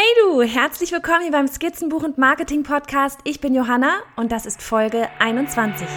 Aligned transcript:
Hey 0.00 0.06
du, 0.22 0.42
herzlich 0.42 0.92
willkommen 0.92 1.22
hier 1.22 1.32
beim 1.32 1.48
Skizzenbuch 1.48 2.04
und 2.04 2.18
Marketing 2.18 2.62
Podcast. 2.62 3.18
Ich 3.24 3.40
bin 3.40 3.52
Johanna 3.52 3.98
und 4.14 4.30
das 4.30 4.46
ist 4.46 4.62
Folge 4.62 5.08
21. 5.18 5.88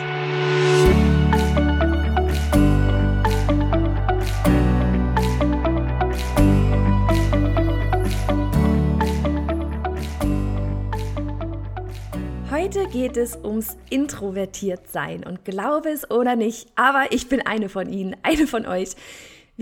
Heute 12.49 12.88
geht 12.88 13.18
es 13.18 13.36
ums 13.36 13.77
Introvertiertsein 13.91 15.23
und 15.23 15.45
glaube 15.45 15.89
es 15.89 16.09
oder 16.09 16.36
nicht, 16.36 16.70
aber 16.75 17.11
ich 17.11 17.29
bin 17.29 17.45
eine 17.45 17.70
von 17.70 17.88
Ihnen, 17.88 18.15
eine 18.23 18.47
von 18.47 18.65
euch. 18.65 18.95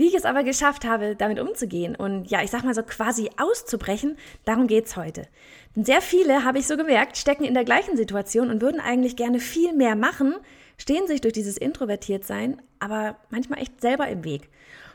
Wie 0.00 0.06
ich 0.06 0.14
es 0.14 0.24
aber 0.24 0.44
geschafft 0.44 0.86
habe, 0.86 1.14
damit 1.14 1.38
umzugehen 1.38 1.94
und 1.94 2.30
ja, 2.30 2.42
ich 2.42 2.50
sag 2.50 2.64
mal 2.64 2.74
so 2.74 2.82
quasi 2.82 3.28
auszubrechen, 3.36 4.16
darum 4.46 4.66
geht's 4.66 4.96
heute. 4.96 5.28
Denn 5.76 5.84
sehr 5.84 6.00
viele, 6.00 6.42
habe 6.42 6.58
ich 6.58 6.66
so 6.66 6.78
gemerkt, 6.78 7.18
stecken 7.18 7.44
in 7.44 7.52
der 7.52 7.66
gleichen 7.66 7.98
Situation 7.98 8.48
und 8.48 8.62
würden 8.62 8.80
eigentlich 8.80 9.14
gerne 9.14 9.40
viel 9.40 9.74
mehr 9.74 9.96
machen, 9.96 10.36
stehen 10.78 11.06
sich 11.06 11.20
durch 11.20 11.34
dieses 11.34 11.58
Introvertiertsein, 11.58 12.62
aber 12.78 13.18
manchmal 13.28 13.60
echt 13.60 13.82
selber 13.82 14.08
im 14.08 14.24
Weg. 14.24 14.48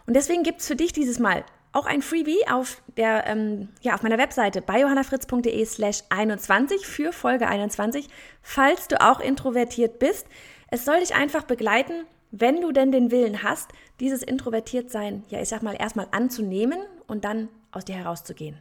Und 0.07 0.15
deswegen 0.15 0.41
gibt's 0.41 0.65
für 0.65 0.75
dich 0.75 0.91
dieses 0.91 1.19
Mal 1.19 1.45
auch 1.71 1.85
ein 1.85 2.01
Freebie 2.01 2.47
auf 2.49 2.81
der, 2.97 3.27
ähm, 3.27 3.69
ja, 3.81 3.93
auf 3.93 4.01
meiner 4.01 4.17
Webseite 4.17 4.63
bei 4.63 4.79
johannafritz.de 4.79 5.65
slash 5.65 5.99
21 6.09 6.87
für 6.87 7.13
Folge 7.13 7.47
21, 7.47 8.07
falls 8.41 8.87
du 8.87 8.99
auch 8.99 9.19
introvertiert 9.19 9.99
bist. 9.99 10.25
Es 10.71 10.83
soll 10.83 11.01
dich 11.01 11.13
einfach 11.13 11.43
begleiten, 11.43 12.07
wenn 12.31 12.61
du 12.61 12.71
denn 12.71 12.91
den 12.91 13.11
Willen 13.11 13.43
hast, 13.43 13.71
dieses 13.99 14.23
Introvertiertsein, 14.23 15.23
ja, 15.29 15.41
ich 15.41 15.49
sag 15.49 15.63
mal, 15.63 15.75
erstmal 15.75 16.07
anzunehmen 16.11 16.79
und 17.07 17.23
dann 17.23 17.49
aus 17.71 17.85
dir 17.85 17.95
herauszugehen. 17.95 18.57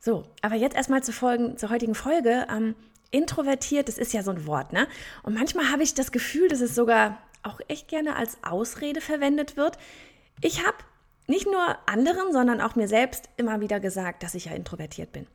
So, 0.00 0.24
aber 0.42 0.54
jetzt 0.54 0.76
erstmal 0.76 1.02
zur, 1.02 1.14
Folgen, 1.14 1.56
zur 1.56 1.70
heutigen 1.70 1.94
Folge. 1.94 2.46
Ähm, 2.50 2.74
introvertiert, 3.10 3.88
das 3.88 3.98
ist 3.98 4.12
ja 4.12 4.22
so 4.22 4.30
ein 4.30 4.46
Wort, 4.46 4.72
ne? 4.72 4.88
Und 5.22 5.34
manchmal 5.34 5.70
habe 5.70 5.82
ich 5.82 5.94
das 5.94 6.12
Gefühl, 6.12 6.48
dass 6.48 6.60
es 6.60 6.74
sogar 6.74 7.18
auch 7.42 7.60
echt 7.68 7.88
gerne 7.88 8.16
als 8.16 8.38
Ausrede 8.42 9.00
verwendet 9.00 9.56
wird. 9.56 9.78
Ich 10.40 10.66
habe 10.66 10.76
nicht 11.26 11.46
nur 11.46 11.76
anderen, 11.86 12.32
sondern 12.32 12.60
auch 12.60 12.76
mir 12.76 12.88
selbst 12.88 13.28
immer 13.36 13.60
wieder 13.60 13.80
gesagt, 13.80 14.22
dass 14.22 14.34
ich 14.34 14.46
ja 14.46 14.52
introvertiert 14.52 15.12
bin. 15.12 15.26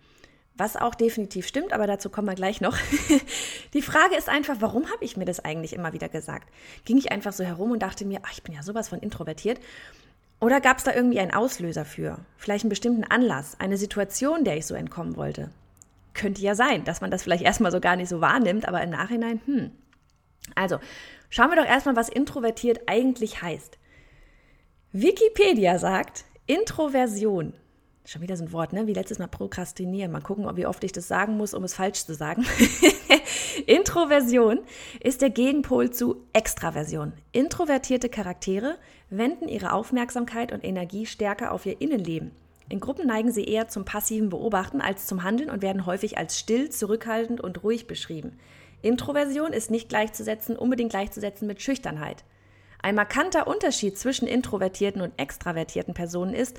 Was 0.61 0.77
auch 0.77 0.93
definitiv 0.93 1.47
stimmt, 1.47 1.73
aber 1.73 1.87
dazu 1.87 2.11
kommen 2.11 2.27
wir 2.27 2.35
gleich 2.35 2.61
noch. 2.61 2.77
Die 3.73 3.81
Frage 3.81 4.15
ist 4.15 4.29
einfach, 4.29 4.57
warum 4.59 4.91
habe 4.91 5.03
ich 5.03 5.17
mir 5.17 5.25
das 5.25 5.39
eigentlich 5.39 5.73
immer 5.73 5.91
wieder 5.91 6.07
gesagt? 6.07 6.47
Ging 6.85 6.99
ich 6.99 7.11
einfach 7.11 7.33
so 7.33 7.43
herum 7.43 7.71
und 7.71 7.81
dachte 7.81 8.05
mir, 8.05 8.19
ach, 8.21 8.31
ich 8.31 8.43
bin 8.43 8.53
ja 8.53 8.61
sowas 8.61 8.89
von 8.89 8.99
introvertiert? 8.99 9.59
Oder 10.39 10.61
gab 10.61 10.77
es 10.77 10.83
da 10.83 10.93
irgendwie 10.93 11.19
einen 11.19 11.33
Auslöser 11.33 11.83
für? 11.83 12.19
Vielleicht 12.37 12.63
einen 12.63 12.69
bestimmten 12.69 13.03
Anlass, 13.03 13.59
eine 13.59 13.75
Situation, 13.75 14.43
der 14.43 14.55
ich 14.55 14.67
so 14.67 14.75
entkommen 14.75 15.15
wollte? 15.15 15.49
Könnte 16.13 16.43
ja 16.43 16.53
sein, 16.53 16.83
dass 16.83 17.01
man 17.01 17.09
das 17.09 17.23
vielleicht 17.23 17.43
erstmal 17.43 17.71
so 17.71 17.79
gar 17.79 17.95
nicht 17.95 18.09
so 18.09 18.21
wahrnimmt, 18.21 18.67
aber 18.67 18.83
im 18.83 18.91
Nachhinein, 18.91 19.41
hm. 19.47 19.71
Also, 20.53 20.77
schauen 21.31 21.49
wir 21.49 21.55
doch 21.55 21.65
erstmal, 21.65 21.95
was 21.95 22.07
introvertiert 22.07 22.81
eigentlich 22.85 23.41
heißt. 23.41 23.79
Wikipedia 24.91 25.79
sagt, 25.79 26.23
Introversion 26.45 27.55
Schon 28.05 28.23
wieder 28.23 28.35
so 28.35 28.45
ein 28.45 28.51
Wort, 28.51 28.73
ne? 28.73 28.87
Wie 28.87 28.93
letztes 28.93 29.19
Mal 29.19 29.27
prokrastinieren. 29.27 30.11
Mal 30.11 30.21
gucken, 30.21 30.49
wie 30.57 30.65
oft 30.65 30.83
ich 30.83 30.91
das 30.91 31.07
sagen 31.07 31.37
muss, 31.37 31.53
um 31.53 31.63
es 31.63 31.75
falsch 31.75 32.03
zu 32.03 32.15
sagen. 32.15 32.45
Introversion 33.67 34.59
ist 34.99 35.21
der 35.21 35.29
Gegenpol 35.29 35.91
zu 35.91 36.25
Extraversion. 36.33 37.13
Introvertierte 37.31 38.09
Charaktere 38.09 38.77
wenden 39.11 39.47
ihre 39.47 39.73
Aufmerksamkeit 39.73 40.51
und 40.51 40.63
Energie 40.63 41.05
stärker 41.05 41.51
auf 41.51 41.65
ihr 41.65 41.79
Innenleben. 41.79 42.31
In 42.69 42.79
Gruppen 42.79 43.05
neigen 43.05 43.31
sie 43.31 43.43
eher 43.43 43.67
zum 43.67 43.85
passiven 43.85 44.29
Beobachten 44.29 44.81
als 44.81 45.05
zum 45.05 45.23
Handeln 45.23 45.49
und 45.49 45.61
werden 45.61 45.85
häufig 45.85 46.17
als 46.17 46.39
still, 46.39 46.69
zurückhaltend 46.69 47.39
und 47.39 47.63
ruhig 47.63 47.85
beschrieben. 47.85 48.39
Introversion 48.81 49.53
ist 49.53 49.69
nicht 49.69 49.89
gleichzusetzen, 49.89 50.55
unbedingt 50.55 50.91
gleichzusetzen 50.91 51.47
mit 51.47 51.61
Schüchternheit. 51.61 52.23
Ein 52.81 52.95
markanter 52.95 53.45
Unterschied 53.45 53.97
zwischen 53.97 54.27
introvertierten 54.27 55.01
und 55.01 55.13
extravertierten 55.17 55.93
Personen 55.93 56.33
ist, 56.33 56.57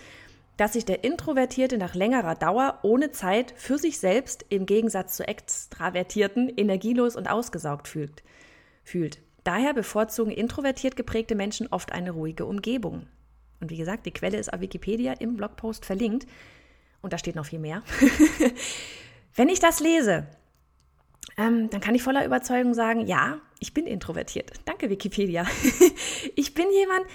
dass 0.56 0.74
sich 0.74 0.84
der 0.84 1.04
Introvertierte 1.04 1.78
nach 1.78 1.94
längerer 1.94 2.34
Dauer 2.34 2.78
ohne 2.82 3.10
Zeit 3.10 3.54
für 3.56 3.78
sich 3.78 3.98
selbst 3.98 4.44
im 4.48 4.66
Gegensatz 4.66 5.16
zu 5.16 5.26
Extravertierten 5.26 6.48
energielos 6.56 7.16
und 7.16 7.28
ausgesaugt 7.28 7.88
fühlt. 7.88 8.22
fühlt. 8.84 9.20
Daher 9.44 9.74
bevorzugen 9.74 10.30
introvertiert 10.30 10.94
geprägte 10.94 11.34
Menschen 11.34 11.66
oft 11.68 11.92
eine 11.92 12.12
ruhige 12.12 12.46
Umgebung. 12.46 13.06
Und 13.60 13.70
wie 13.70 13.76
gesagt, 13.76 14.06
die 14.06 14.12
Quelle 14.12 14.38
ist 14.38 14.52
auf 14.52 14.60
Wikipedia 14.60 15.14
im 15.14 15.36
Blogpost 15.36 15.84
verlinkt. 15.84 16.26
Und 17.00 17.12
da 17.12 17.18
steht 17.18 17.36
noch 17.36 17.46
viel 17.46 17.58
mehr. 17.58 17.82
Wenn 19.34 19.48
ich 19.48 19.58
das 19.58 19.80
lese, 19.80 20.26
ähm, 21.36 21.70
dann 21.70 21.80
kann 21.80 21.94
ich 21.94 22.02
voller 22.02 22.24
Überzeugung 22.24 22.74
sagen, 22.74 23.06
ja, 23.06 23.40
ich 23.58 23.72
bin 23.72 23.86
introvertiert. 23.86 24.52
Danke, 24.64 24.90
Wikipedia. 24.90 25.46
ich 26.36 26.54
bin 26.54 26.66
jemand, 26.72 27.06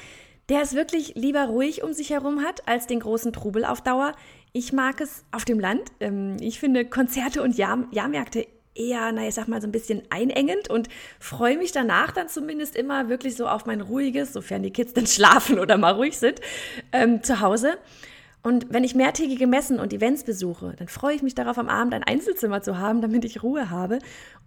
der 0.49 0.61
es 0.61 0.73
wirklich 0.75 1.15
lieber 1.15 1.45
ruhig 1.45 1.83
um 1.83 1.93
sich 1.93 2.09
herum 2.09 2.43
hat, 2.43 2.67
als 2.67 2.87
den 2.87 2.99
großen 2.99 3.33
Trubel 3.33 3.65
auf 3.65 3.81
Dauer. 3.81 4.13
Ich 4.53 4.73
mag 4.73 5.01
es 5.01 5.25
auf 5.31 5.45
dem 5.45 5.59
Land. 5.59 5.91
Ähm, 5.99 6.37
ich 6.39 6.59
finde 6.59 6.85
Konzerte 6.85 7.41
und 7.41 7.57
Jahr 7.57 7.85
Jahrmärkte 7.91 8.47
eher, 8.77 9.11
naja, 9.11 9.29
ich 9.29 9.35
sag 9.35 9.47
mal, 9.47 9.61
so 9.61 9.67
ein 9.67 9.71
bisschen 9.71 10.03
einengend 10.09 10.69
und 10.69 10.87
freue 11.19 11.57
mich 11.57 11.71
danach 11.71 12.11
dann 12.11 12.29
zumindest 12.29 12.75
immer 12.75 13.09
wirklich 13.09 13.35
so 13.35 13.47
auf 13.47 13.65
mein 13.65 13.81
ruhiges, 13.81 14.33
sofern 14.33 14.63
die 14.63 14.71
Kids 14.71 14.93
dann 14.93 15.07
schlafen 15.07 15.59
oder 15.59 15.77
mal 15.77 15.93
ruhig 15.93 16.17
sind, 16.17 16.39
ähm, 16.91 17.23
zu 17.23 17.41
Hause. 17.41 17.77
Und 18.47 18.67
wenn 18.69 18.85
ich 18.85 18.95
mehrtägige 18.95 19.45
Messen 19.45 19.77
und 19.77 19.91
Events 19.91 20.23
besuche, 20.23 20.73
dann 20.77 20.87
freue 20.87 21.13
ich 21.13 21.21
mich 21.21 21.35
darauf, 21.35 21.57
am 21.57 21.67
Abend 21.67 21.93
ein 21.93 22.03
Einzelzimmer 22.03 22.61
zu 22.61 22.77
haben, 22.77 23.01
damit 23.01 23.25
ich 23.25 23.43
Ruhe 23.43 23.69
habe 23.69 23.99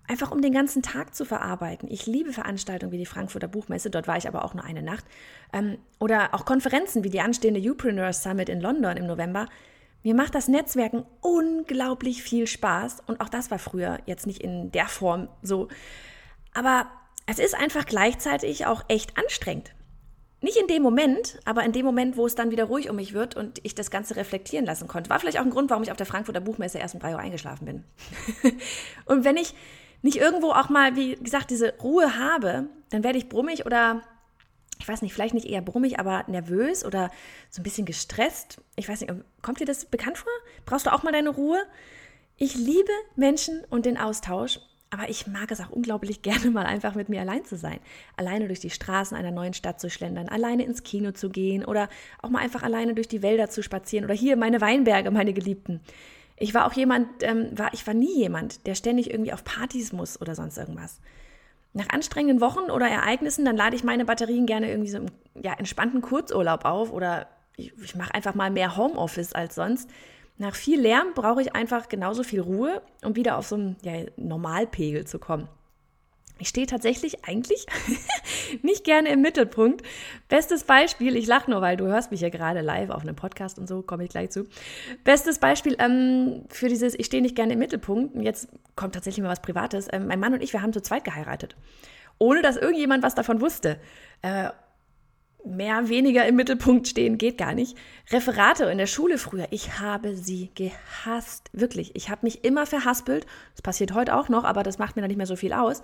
einfach 0.08 0.32
um 0.32 0.40
den 0.40 0.54
ganzen 0.54 0.80
Tag 0.82 1.14
zu 1.14 1.26
verarbeiten. 1.26 1.86
Ich 1.90 2.06
liebe 2.06 2.32
Veranstaltungen 2.32 2.92
wie 2.92 2.98
die 2.98 3.04
Frankfurter 3.06 3.46
Buchmesse, 3.46 3.90
dort 3.90 4.08
war 4.08 4.16
ich 4.16 4.26
aber 4.26 4.42
auch 4.42 4.54
nur 4.54 4.64
eine 4.64 4.82
Nacht. 4.82 5.04
Ähm, 5.52 5.76
oder 5.98 6.32
auch 6.32 6.46
Konferenzen 6.46 7.04
wie 7.04 7.10
die 7.10 7.20
anstehende 7.20 7.60
Upreneur 7.60 8.12
Summit 8.14 8.48
in 8.48 8.62
London 8.62 8.96
im 8.96 9.06
November. 9.06 9.46
Mir 10.02 10.14
macht 10.14 10.34
das 10.34 10.48
Netzwerken 10.48 11.04
unglaublich 11.20 12.22
viel 12.22 12.46
Spaß 12.46 13.02
und 13.06 13.20
auch 13.20 13.28
das 13.28 13.50
war 13.50 13.58
früher 13.58 13.98
jetzt 14.06 14.26
nicht 14.26 14.42
in 14.42 14.72
der 14.72 14.86
Form 14.86 15.28
so. 15.42 15.68
Aber 16.54 16.86
es 17.26 17.38
ist 17.38 17.54
einfach 17.54 17.84
gleichzeitig 17.84 18.64
auch 18.64 18.82
echt 18.88 19.18
anstrengend. 19.18 19.74
Nicht 20.42 20.56
in 20.56 20.66
dem 20.66 20.82
Moment, 20.82 21.38
aber 21.44 21.64
in 21.64 21.72
dem 21.72 21.84
Moment, 21.84 22.16
wo 22.16 22.24
es 22.26 22.34
dann 22.34 22.50
wieder 22.50 22.64
ruhig 22.64 22.88
um 22.88 22.96
mich 22.96 23.12
wird 23.12 23.36
und 23.36 23.60
ich 23.62 23.74
das 23.74 23.90
Ganze 23.90 24.16
reflektieren 24.16 24.64
lassen 24.64 24.88
konnte. 24.88 25.10
War 25.10 25.20
vielleicht 25.20 25.38
auch 25.38 25.44
ein 25.44 25.50
Grund, 25.50 25.68
warum 25.68 25.82
ich 25.82 25.90
auf 25.90 25.98
der 25.98 26.06
Frankfurter 26.06 26.40
Buchmesse 26.40 26.78
erst 26.78 26.94
um 26.94 27.00
drei 27.00 27.12
Uhr 27.12 27.18
eingeschlafen 27.18 27.66
bin. 27.66 27.84
und 29.04 29.24
wenn 29.24 29.36
ich 29.36 29.54
nicht 30.02 30.16
irgendwo 30.16 30.52
auch 30.52 30.70
mal, 30.70 30.96
wie 30.96 31.14
gesagt, 31.16 31.50
diese 31.50 31.74
Ruhe 31.82 32.16
habe, 32.18 32.68
dann 32.88 33.04
werde 33.04 33.18
ich 33.18 33.28
brummig 33.28 33.66
oder 33.66 34.02
ich 34.78 34.88
weiß 34.88 35.02
nicht, 35.02 35.12
vielleicht 35.12 35.34
nicht 35.34 35.46
eher 35.46 35.60
brummig, 35.60 35.98
aber 35.98 36.24
nervös 36.26 36.86
oder 36.86 37.10
so 37.50 37.60
ein 37.60 37.64
bisschen 37.64 37.84
gestresst. 37.84 38.62
Ich 38.76 38.88
weiß 38.88 39.02
nicht, 39.02 39.12
kommt 39.42 39.60
dir 39.60 39.66
das 39.66 39.84
bekannt 39.84 40.16
vor? 40.16 40.32
Brauchst 40.64 40.86
du 40.86 40.92
auch 40.92 41.02
mal 41.02 41.12
deine 41.12 41.28
Ruhe? 41.28 41.62
Ich 42.38 42.54
liebe 42.54 42.90
Menschen 43.14 43.62
und 43.68 43.84
den 43.84 43.98
Austausch, 43.98 44.58
aber 44.90 45.08
ich 45.08 45.26
mag 45.26 45.50
es 45.50 45.60
auch 45.60 45.70
unglaublich 45.70 46.22
gerne, 46.22 46.50
mal 46.50 46.66
einfach 46.66 46.94
mit 46.94 47.08
mir 47.08 47.20
allein 47.20 47.44
zu 47.44 47.56
sein. 47.56 47.78
Alleine 48.16 48.46
durch 48.46 48.60
die 48.60 48.70
Straßen 48.70 49.16
einer 49.16 49.30
neuen 49.30 49.54
Stadt 49.54 49.80
zu 49.80 49.88
schlendern, 49.88 50.28
alleine 50.28 50.64
ins 50.64 50.82
Kino 50.82 51.12
zu 51.12 51.30
gehen 51.30 51.64
oder 51.64 51.88
auch 52.20 52.28
mal 52.28 52.40
einfach 52.40 52.62
alleine 52.62 52.94
durch 52.94 53.08
die 53.08 53.22
Wälder 53.22 53.48
zu 53.48 53.62
spazieren 53.62 54.04
oder 54.04 54.14
hier 54.14 54.36
meine 54.36 54.60
Weinberge, 54.60 55.10
meine 55.10 55.32
Geliebten. 55.32 55.80
Ich 56.36 56.54
war 56.54 56.66
auch 56.66 56.72
jemand, 56.72 57.08
ähm, 57.22 57.56
war, 57.56 57.72
ich 57.74 57.86
war 57.86 57.94
nie 57.94 58.16
jemand, 58.16 58.66
der 58.66 58.74
ständig 58.74 59.10
irgendwie 59.10 59.32
auf 59.32 59.44
Partys 59.44 59.92
muss 59.92 60.20
oder 60.20 60.34
sonst 60.34 60.56
irgendwas. 60.56 61.00
Nach 61.72 61.88
anstrengenden 61.90 62.40
Wochen 62.40 62.70
oder 62.70 62.88
Ereignissen, 62.88 63.44
dann 63.44 63.56
lade 63.56 63.76
ich 63.76 63.84
meine 63.84 64.04
Batterien 64.04 64.46
gerne 64.46 64.70
irgendwie 64.70 64.90
so 64.90 64.98
im 64.98 65.06
ja, 65.40 65.52
entspannten 65.52 66.00
Kurzurlaub 66.00 66.64
auf 66.64 66.92
oder 66.92 67.28
ich, 67.56 67.72
ich 67.82 67.94
mache 67.94 68.14
einfach 68.14 68.34
mal 68.34 68.50
mehr 68.50 68.76
Homeoffice 68.76 69.34
als 69.34 69.54
sonst. 69.54 69.90
Nach 70.40 70.54
viel 70.54 70.80
Lärm 70.80 71.08
brauche 71.14 71.42
ich 71.42 71.54
einfach 71.54 71.90
genauso 71.90 72.22
viel 72.22 72.40
Ruhe, 72.40 72.80
um 73.04 73.14
wieder 73.14 73.36
auf 73.36 73.46
so 73.46 73.56
einen 73.56 73.76
ja, 73.82 73.92
Normalpegel 74.16 75.06
zu 75.06 75.18
kommen. 75.18 75.48
Ich 76.38 76.48
stehe 76.48 76.66
tatsächlich 76.66 77.26
eigentlich 77.26 77.66
nicht 78.62 78.84
gerne 78.84 79.10
im 79.10 79.20
Mittelpunkt. 79.20 79.82
Bestes 80.30 80.64
Beispiel, 80.64 81.14
ich 81.16 81.26
lache 81.26 81.50
nur, 81.50 81.60
weil 81.60 81.76
du 81.76 81.84
hörst 81.84 82.10
mich 82.10 82.22
ja 82.22 82.30
gerade 82.30 82.62
live 82.62 82.88
auf 82.88 83.02
einem 83.02 83.16
Podcast 83.16 83.58
und 83.58 83.68
so, 83.68 83.82
komme 83.82 84.04
ich 84.04 84.08
gleich 84.08 84.30
zu. 84.30 84.46
Bestes 85.04 85.40
Beispiel 85.40 85.76
ähm, 85.78 86.46
für 86.48 86.70
dieses, 86.70 86.98
ich 86.98 87.04
stehe 87.04 87.22
nicht 87.22 87.36
gerne 87.36 87.52
im 87.52 87.58
Mittelpunkt. 87.58 88.14
Und 88.14 88.22
jetzt 88.22 88.48
kommt 88.76 88.94
tatsächlich 88.94 89.22
mal 89.22 89.28
was 89.28 89.42
Privates. 89.42 89.88
Ähm, 89.92 90.06
mein 90.06 90.20
Mann 90.20 90.32
und 90.32 90.42
ich, 90.42 90.54
wir 90.54 90.62
haben 90.62 90.72
zu 90.72 90.80
zweit 90.80 91.04
geheiratet. 91.04 91.54
Ohne 92.16 92.40
dass 92.40 92.56
irgendjemand 92.56 93.02
was 93.02 93.14
davon 93.14 93.42
wusste. 93.42 93.78
Äh, 94.22 94.48
mehr, 95.50 95.88
weniger 95.88 96.26
im 96.26 96.36
Mittelpunkt 96.36 96.88
stehen 96.88 97.18
geht 97.18 97.38
gar 97.38 97.54
nicht. 97.54 97.76
Referate 98.10 98.64
in 98.64 98.78
der 98.78 98.86
Schule 98.86 99.18
früher, 99.18 99.48
ich 99.50 99.78
habe 99.78 100.16
sie 100.16 100.50
gehasst. 100.54 101.50
Wirklich, 101.52 101.94
ich 101.94 102.10
habe 102.10 102.20
mich 102.22 102.44
immer 102.44 102.66
verhaspelt. 102.66 103.26
Das 103.52 103.62
passiert 103.62 103.94
heute 103.94 104.14
auch 104.14 104.28
noch, 104.28 104.44
aber 104.44 104.62
das 104.62 104.78
macht 104.78 104.96
mir 104.96 105.02
dann 105.02 105.08
nicht 105.08 105.16
mehr 105.16 105.26
so 105.26 105.36
viel 105.36 105.52
aus 105.52 105.82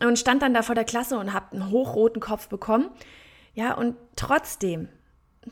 und 0.00 0.18
stand 0.18 0.42
dann 0.42 0.54
da 0.54 0.62
vor 0.62 0.74
der 0.74 0.84
Klasse 0.84 1.18
und 1.18 1.32
habe 1.32 1.52
einen 1.52 1.70
hochroten 1.70 2.20
Kopf 2.20 2.48
bekommen. 2.48 2.90
Ja, 3.54 3.74
und 3.74 3.96
trotzdem, 4.16 4.88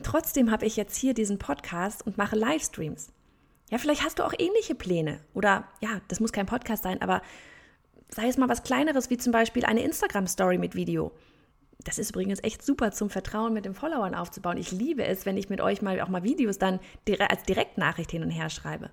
trotzdem 0.03 0.51
habe 0.51 0.65
ich 0.65 0.75
jetzt 0.75 0.97
hier 0.97 1.13
diesen 1.13 1.39
Podcast 1.39 2.05
und 2.05 2.17
mache 2.17 2.35
Livestreams. 2.35 3.13
Ja, 3.69 3.77
vielleicht 3.77 4.03
hast 4.03 4.19
du 4.19 4.23
auch 4.23 4.33
ähnliche 4.37 4.75
Pläne. 4.75 5.19
Oder 5.33 5.67
ja, 5.79 6.01
das 6.09 6.19
muss 6.19 6.33
kein 6.33 6.45
Podcast 6.45 6.83
sein, 6.83 7.01
aber 7.01 7.21
sei 8.09 8.27
es 8.27 8.37
mal 8.37 8.49
was 8.49 8.63
Kleineres, 8.63 9.09
wie 9.09 9.17
zum 9.17 9.31
Beispiel 9.31 9.65
eine 9.65 9.83
Instagram-Story 9.83 10.57
mit 10.57 10.75
Video. 10.75 11.11
Das 11.79 11.97
ist 11.97 12.11
übrigens 12.11 12.43
echt 12.43 12.63
super 12.63 12.91
zum 12.91 13.09
Vertrauen 13.09 13.53
mit 13.53 13.65
den 13.65 13.73
Followern 13.73 14.15
aufzubauen. 14.15 14.57
Ich 14.57 14.71
liebe 14.71 15.05
es, 15.05 15.25
wenn 15.25 15.37
ich 15.37 15.49
mit 15.49 15.61
euch 15.61 15.81
mal 15.81 15.99
auch 16.01 16.07
mal 16.07 16.23
Videos 16.23 16.57
dann 16.57 16.79
als 17.29 17.43
Direktnachricht 17.43 18.11
hin 18.11 18.23
und 18.23 18.29
her 18.29 18.49
schreibe. 18.49 18.89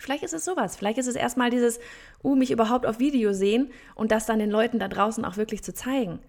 Vielleicht 0.00 0.22
ist 0.22 0.32
es 0.32 0.44
sowas. 0.44 0.76
Vielleicht 0.76 0.98
ist 0.98 1.08
es 1.08 1.14
erstmal 1.14 1.50
dieses, 1.50 1.78
uh, 2.24 2.34
mich 2.34 2.50
überhaupt 2.50 2.86
auf 2.86 2.98
Video 2.98 3.32
sehen 3.32 3.70
und 3.94 4.12
das 4.12 4.24
dann 4.24 4.38
den 4.38 4.50
Leuten 4.50 4.78
da 4.78 4.88
draußen 4.88 5.24
auch 5.24 5.36
wirklich 5.36 5.62
zu 5.62 5.74
zeigen. 5.74 6.20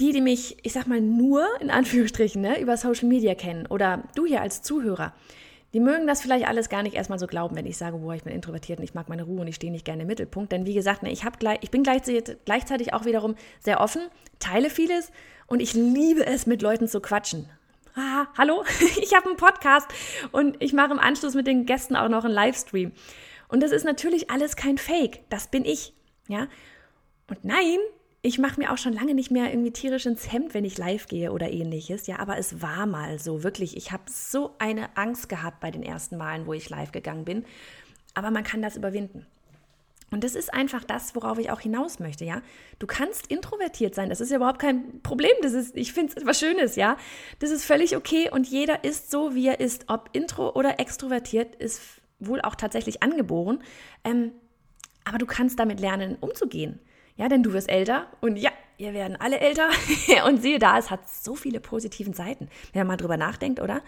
Die, 0.00 0.12
die 0.12 0.22
mich, 0.22 0.56
ich 0.62 0.72
sag 0.72 0.86
mal, 0.86 1.00
nur 1.00 1.46
in 1.60 1.70
Anführungsstrichen 1.70 2.40
ne, 2.40 2.60
über 2.60 2.76
Social 2.76 3.08
Media 3.08 3.34
kennen 3.34 3.66
oder 3.66 4.04
du 4.14 4.24
hier 4.26 4.40
als 4.40 4.62
Zuhörer, 4.62 5.12
die 5.74 5.80
mögen 5.80 6.06
das 6.06 6.22
vielleicht 6.22 6.46
alles 6.46 6.70
gar 6.70 6.82
nicht 6.82 6.94
erstmal 6.94 7.18
so 7.18 7.26
glauben, 7.26 7.56
wenn 7.56 7.66
ich 7.66 7.76
sage, 7.76 7.98
boah, 7.98 8.14
ich 8.14 8.24
bin 8.24 8.32
introvertiert 8.32 8.78
und 8.78 8.84
ich 8.84 8.94
mag 8.94 9.10
meine 9.10 9.24
Ruhe 9.24 9.42
und 9.42 9.48
ich 9.48 9.56
stehe 9.56 9.72
nicht 9.72 9.84
gerne 9.84 10.02
im 10.02 10.08
Mittelpunkt. 10.08 10.52
Denn 10.52 10.64
wie 10.64 10.74
gesagt, 10.74 11.02
ne, 11.02 11.12
ich, 11.12 11.22
gleich, 11.38 11.58
ich 11.60 11.70
bin 11.70 11.82
gleichzeitig, 11.82 12.94
auch 12.94 13.04
wiederum 13.04 13.34
sehr 13.60 13.80
offen, 13.80 14.02
teile 14.38 14.70
vieles 14.70 15.12
und 15.46 15.60
ich 15.60 15.74
liebe 15.74 16.24
es, 16.24 16.46
mit 16.46 16.62
Leuten 16.62 16.88
zu 16.88 17.00
quatschen 17.00 17.50
ah, 17.96 18.26
hallo, 18.36 18.64
ich 19.00 19.14
habe 19.14 19.26
einen 19.26 19.36
Podcast 19.36 19.88
und 20.32 20.56
ich 20.60 20.72
mache 20.72 20.92
im 20.92 20.98
Anschluss 20.98 21.34
mit 21.34 21.46
den 21.46 21.66
Gästen 21.66 21.96
auch 21.96 22.08
noch 22.08 22.24
einen 22.24 22.34
Livestream. 22.34 22.92
Und 23.48 23.62
das 23.62 23.72
ist 23.72 23.84
natürlich 23.84 24.30
alles 24.30 24.56
kein 24.56 24.78
Fake, 24.78 25.20
das 25.30 25.48
bin 25.48 25.64
ich, 25.64 25.94
ja. 26.28 26.48
Und 27.28 27.44
nein, 27.44 27.78
ich 28.24 28.38
mache 28.38 28.58
mir 28.58 28.72
auch 28.72 28.78
schon 28.78 28.94
lange 28.94 29.12
nicht 29.12 29.30
mehr 29.30 29.50
irgendwie 29.50 29.70
tierisch 29.70 30.06
ins 30.06 30.32
Hemd, 30.32 30.54
wenn 30.54 30.64
ich 30.64 30.78
live 30.78 31.08
gehe 31.08 31.30
oder 31.30 31.50
ähnliches, 31.50 32.06
ja, 32.06 32.20
aber 32.20 32.38
es 32.38 32.62
war 32.62 32.86
mal 32.86 33.18
so, 33.18 33.42
wirklich. 33.42 33.76
Ich 33.76 33.92
habe 33.92 34.04
so 34.06 34.54
eine 34.58 34.96
Angst 34.96 35.28
gehabt 35.28 35.60
bei 35.60 35.70
den 35.70 35.82
ersten 35.82 36.16
Malen, 36.16 36.46
wo 36.46 36.54
ich 36.54 36.70
live 36.70 36.90
gegangen 36.90 37.26
bin. 37.26 37.44
Aber 38.14 38.30
man 38.30 38.42
kann 38.42 38.62
das 38.62 38.76
überwinden. 38.76 39.26
Und 40.10 40.24
das 40.24 40.36
ist 40.36 40.54
einfach 40.54 40.84
das, 40.84 41.14
worauf 41.14 41.38
ich 41.38 41.50
auch 41.50 41.60
hinaus 41.60 41.98
möchte, 41.98 42.24
ja. 42.24 42.40
Du 42.78 42.86
kannst 42.86 43.26
introvertiert 43.26 43.94
sein, 43.94 44.08
das 44.08 44.22
ist 44.22 44.30
ja 44.30 44.36
überhaupt 44.36 44.58
kein 44.58 45.02
Problem. 45.02 45.32
Das 45.42 45.52
ist, 45.52 45.76
ich 45.76 45.92
finde 45.92 46.12
es 46.12 46.16
etwas 46.16 46.38
Schönes, 46.38 46.76
ja. 46.76 46.96
Das 47.40 47.50
ist 47.50 47.66
völlig 47.66 47.94
okay 47.94 48.30
und 48.30 48.46
jeder 48.46 48.84
ist 48.84 49.10
so, 49.10 49.34
wie 49.34 49.48
er 49.48 49.60
ist. 49.60 49.84
Ob 49.88 50.08
intro 50.14 50.54
oder 50.54 50.80
extrovertiert, 50.80 51.56
ist 51.56 51.82
wohl 52.20 52.40
auch 52.40 52.54
tatsächlich 52.54 53.02
angeboren. 53.02 53.62
Ähm, 54.02 54.32
aber 55.04 55.18
du 55.18 55.26
kannst 55.26 55.58
damit 55.58 55.78
lernen, 55.78 56.16
umzugehen. 56.22 56.80
Ja, 57.16 57.28
denn 57.28 57.42
du 57.42 57.52
wirst 57.52 57.68
älter 57.68 58.08
und 58.20 58.36
ja, 58.36 58.50
wir 58.76 58.92
werden 58.92 59.16
alle 59.20 59.38
älter. 59.38 59.68
und 60.26 60.42
siehe 60.42 60.58
da, 60.58 60.78
es 60.78 60.90
hat 60.90 61.08
so 61.08 61.34
viele 61.34 61.60
positiven 61.60 62.12
Seiten, 62.12 62.48
wenn 62.72 62.80
man 62.80 62.88
mal 62.88 62.96
drüber 62.96 63.16
nachdenkt, 63.16 63.60
oder? 63.60 63.82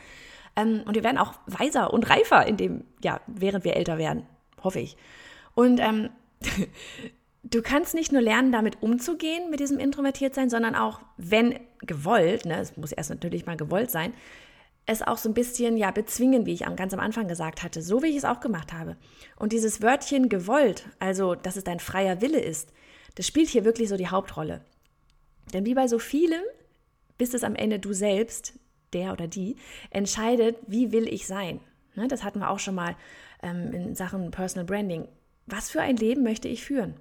Ähm, 0.55 0.83
und 0.87 0.95
wir 0.95 1.05
werden 1.05 1.19
auch 1.19 1.35
weiser 1.47 1.93
und 1.93 2.09
reifer 2.09 2.47
in 2.47 2.57
dem, 2.57 2.85
ja, 3.03 3.21
während 3.27 3.65
wir 3.65 3.77
älter 3.77 3.99
werden, 3.99 4.27
hoffe 4.63 4.81
ich. 4.81 4.97
Und 5.55 5.81
ähm, 5.81 6.11
du 7.43 7.63
kannst 7.63 7.95
nicht 7.95 8.13
nur 8.13 8.23
lernen, 8.23 8.53
damit 8.53 8.83
umzugehen, 8.83 9.51
mit 9.51 9.61
diesem 9.61 9.79
Introvertiertsein, 9.79 10.51
sondern 10.51 10.75
auch, 10.75 11.01
wenn 11.17 11.59
gewollt, 11.81 12.47
ne, 12.47 12.61
es 12.61 12.77
muss 12.77 12.93
erst 12.93 13.11
natürlich 13.11 13.47
mal 13.47 13.57
gewollt 13.57 13.91
sein, 13.91 14.15
es 14.87 15.03
auch 15.03 15.19
so 15.19 15.29
ein 15.29 15.35
bisschen 15.35 15.77
ja 15.77 15.91
bezwingen, 15.91 16.47
wie 16.47 16.53
ich 16.53 16.65
ganz 16.77 16.95
am 16.95 17.01
Anfang 17.01 17.27
gesagt 17.27 17.65
hatte, 17.65 17.83
so 17.83 18.03
wie 18.03 18.07
ich 18.07 18.17
es 18.17 18.25
auch 18.25 18.39
gemacht 18.39 18.73
habe. 18.73 18.97
Und 19.35 19.53
dieses 19.53 19.83
Wörtchen 19.83 20.29
gewollt, 20.29 20.89
also 21.01 21.35
dass 21.35 21.57
es 21.57 21.65
dein 21.65 21.81
freier 21.81 22.21
Wille 22.21 22.39
ist, 22.39 22.73
das 23.17 23.27
spielt 23.27 23.49
hier 23.49 23.65
wirklich 23.65 23.89
so 23.89 23.97
die 23.97 24.09
Hauptrolle. 24.09 24.63
Denn 25.53 25.67
wie 25.67 25.75
bei 25.75 25.89
so 25.89 25.99
vielem 25.99 26.43
bist 27.19 27.35
es 27.35 27.45
am 27.45 27.55
Ende 27.55 27.79
du 27.79 27.93
selbst, 27.93 28.55
der 28.93 29.13
oder 29.13 29.27
die, 29.27 29.57
entscheidet, 29.91 30.57
wie 30.67 30.93
will 30.93 31.13
ich 31.13 31.27
sein. 31.27 31.61
Ne, 31.97 32.09
das 32.09 32.23
hatten 32.23 32.39
wir 32.39 32.51
auch 32.51 32.59
schon 32.59 32.75
mal 32.75 32.97
ähm, 33.43 33.73
in 33.73 33.95
Sachen 33.95 34.31
Personal 34.31 34.65
Branding 34.65 35.09
was 35.47 35.71
für 35.71 35.81
ein 35.81 35.97
Leben 35.97 36.23
möchte 36.23 36.49
ich 36.49 36.65
führen? 36.65 36.95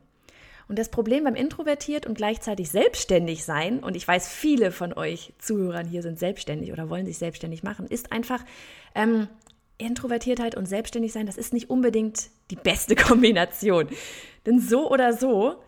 Und 0.67 0.79
das 0.79 0.89
Problem 0.89 1.25
beim 1.25 1.35
introvertiert 1.35 2.07
und 2.07 2.15
gleichzeitig 2.15 2.71
selbstständig 2.71 3.43
sein, 3.43 3.83
und 3.83 3.95
ich 3.95 4.07
weiß, 4.07 4.27
viele 4.27 4.71
von 4.71 4.93
euch 4.93 5.33
Zuhörern 5.37 5.87
hier 5.87 6.01
sind 6.01 6.17
selbstständig 6.17 6.71
oder 6.71 6.89
wollen 6.89 7.05
sich 7.05 7.19
selbstständig 7.19 7.61
machen, 7.61 7.85
ist 7.87 8.11
einfach 8.11 8.43
ähm, 8.95 9.27
Introvertiertheit 9.77 10.55
und 10.55 10.65
selbstständig 10.65 11.13
sein, 11.13 11.27
das 11.27 11.37
ist 11.37 11.53
nicht 11.53 11.69
unbedingt 11.69 12.29
die 12.49 12.55
beste 12.55 12.95
Kombination. 12.95 13.89
Denn 14.45 14.59
so 14.59 14.89
oder 14.89 15.13
so 15.13 15.61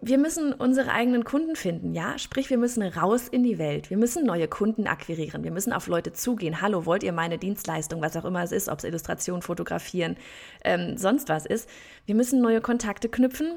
wir 0.00 0.18
müssen 0.18 0.52
unsere 0.52 0.92
eigenen 0.92 1.24
Kunden 1.24 1.56
finden, 1.56 1.92
ja? 1.92 2.18
Sprich, 2.18 2.50
wir 2.50 2.58
müssen 2.58 2.82
raus 2.82 3.26
in 3.26 3.42
die 3.42 3.58
Welt. 3.58 3.90
Wir 3.90 3.96
müssen 3.96 4.24
neue 4.24 4.46
Kunden 4.46 4.86
akquirieren. 4.86 5.42
Wir 5.42 5.50
müssen 5.50 5.72
auf 5.72 5.88
Leute 5.88 6.12
zugehen. 6.12 6.60
Hallo, 6.60 6.86
wollt 6.86 7.02
ihr 7.02 7.12
meine 7.12 7.36
Dienstleistung, 7.36 8.00
was 8.00 8.16
auch 8.16 8.24
immer 8.24 8.42
es 8.44 8.52
ist, 8.52 8.68
ob 8.68 8.78
es 8.78 8.84
Illustration, 8.84 9.42
Fotografieren, 9.42 10.16
ähm, 10.64 10.96
sonst 10.96 11.28
was 11.28 11.46
ist. 11.46 11.68
Wir 12.06 12.14
müssen 12.14 12.40
neue 12.40 12.60
Kontakte 12.60 13.08
knüpfen 13.08 13.56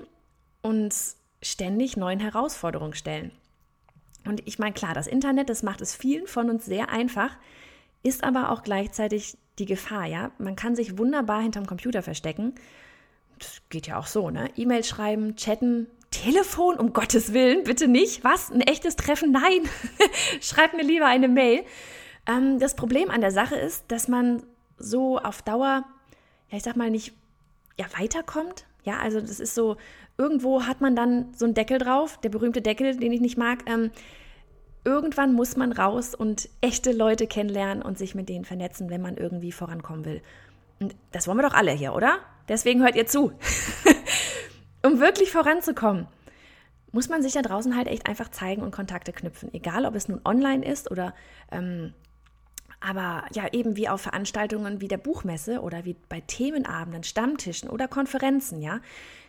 und 0.64 0.96
ständig 1.44 1.96
neuen 1.96 2.20
Herausforderungen 2.20 2.94
stellen. 2.96 3.32
Und 4.26 4.46
ich 4.48 4.58
meine, 4.58 4.74
klar, 4.74 4.96
das 4.96 5.08
Internet, 5.08 5.50
das 5.50 5.62
macht 5.62 5.82
es 5.82 5.96
vielen 5.96 6.26
von 6.26 6.50
uns 6.50 6.66
sehr 6.66 6.90
einfach, 6.90 7.38
ist 8.04 8.24
aber 8.24 8.50
auch 8.50 8.64
gleichzeitig 8.64 9.38
die 9.60 9.66
Gefahr, 9.66 10.06
ja? 10.06 10.32
Man 10.40 10.56
kann 10.56 10.76
sich 10.76 10.98
wunderbar 10.98 11.42
hinterm 11.42 11.68
Computer 11.68 12.02
verstecken. 12.02 12.56
Das 13.38 13.62
geht 13.70 13.88
ja 13.88 14.00
auch 14.00 14.08
so, 14.08 14.32
ne? 14.32 14.50
E-Mail 14.56 14.84
schreiben, 14.84 15.36
chatten, 15.36 15.88
Telefon, 16.12 16.78
um 16.78 16.94
Gottes 16.94 17.34
Willen, 17.34 17.64
bitte 17.64 17.88
nicht. 17.88 18.24
Was? 18.24 18.52
Ein 18.52 18.62
echtes 18.62 18.96
Treffen? 18.96 19.32
Nein. 19.32 19.68
Schreib 20.42 20.74
mir 20.74 20.84
lieber 20.84 21.08
eine 21.08 21.28
Mail. 21.28 21.64
Ähm, 22.28 22.60
das 22.60 22.76
Problem 22.76 23.10
an 23.10 23.22
der 23.22 23.32
Sache 23.32 23.56
ist, 23.56 23.86
dass 23.88 24.08
man 24.08 24.44
so 24.78 25.18
auf 25.18 25.42
Dauer, 25.42 25.86
ja, 26.50 26.58
ich 26.58 26.64
sag 26.64 26.76
mal, 26.76 26.92
nicht 26.92 27.14
ja, 27.78 27.86
weiterkommt. 27.98 28.66
Ja, 28.84 29.00
also 29.00 29.22
das 29.22 29.40
ist 29.40 29.56
so, 29.56 29.78
irgendwo 30.18 30.64
hat 30.64 30.82
man 30.82 30.96
dann 30.96 31.34
so 31.36 31.46
einen 31.46 31.54
Deckel 31.54 31.78
drauf, 31.78 32.20
der 32.20 32.30
berühmte 32.30 32.62
Deckel, 32.62 32.96
den 32.98 33.12
ich 33.12 33.22
nicht 33.22 33.38
mag. 33.38 33.60
Ähm, 33.68 33.92
irgendwann 34.84 35.34
muss 35.34 35.56
man 35.56 35.72
raus 35.72 36.14
und 36.14 36.50
echte 36.62 36.92
Leute 36.92 37.28
kennenlernen 37.28 37.82
und 37.82 37.98
sich 37.98 38.16
mit 38.16 38.30
denen 38.30 38.46
vernetzen, 38.46 38.90
wenn 38.90 39.02
man 39.02 39.18
irgendwie 39.18 39.52
vorankommen 39.52 40.06
will. 40.06 40.22
Und 40.80 40.96
das 41.12 41.28
wollen 41.28 41.38
wir 41.38 41.48
doch 41.48 41.56
alle 41.56 41.72
hier, 41.72 41.94
oder? 41.94 42.20
Deswegen 42.50 42.82
hört 42.82 42.96
ihr 42.96 43.06
zu. 43.06 43.32
um 44.84 45.00
wirklich 45.00 45.32
voranzukommen, 45.32 46.08
muss 46.92 47.10
man 47.10 47.22
sich 47.22 47.34
da 47.34 47.42
draußen 47.42 47.76
halt 47.76 47.88
echt 47.88 48.08
einfach 48.08 48.30
zeigen 48.30 48.62
und 48.62 48.72
Kontakte 48.72 49.14
knüpfen. 49.14 49.54
Egal, 49.54 49.86
ob 49.86 49.96
es 49.96 50.08
nun 50.08 50.22
online 50.26 50.66
ist 50.66 50.92
oder 50.92 51.14
ähm, 51.52 51.94
aber 52.82 53.26
ja, 53.34 53.48
eben 53.54 53.78
wie 53.78 53.88
auf 53.88 54.02
Veranstaltungen 54.02 54.82
wie 54.82 54.88
der 54.88 54.98
Buchmesse 54.98 55.62
oder 55.62 55.86
wie 55.86 55.96
bei 56.10 56.20
Themenabenden, 56.20 57.04
Stammtischen 57.04 57.70
oder 57.70 57.88
Konferenzen, 57.88 58.60
ja. 58.62 58.82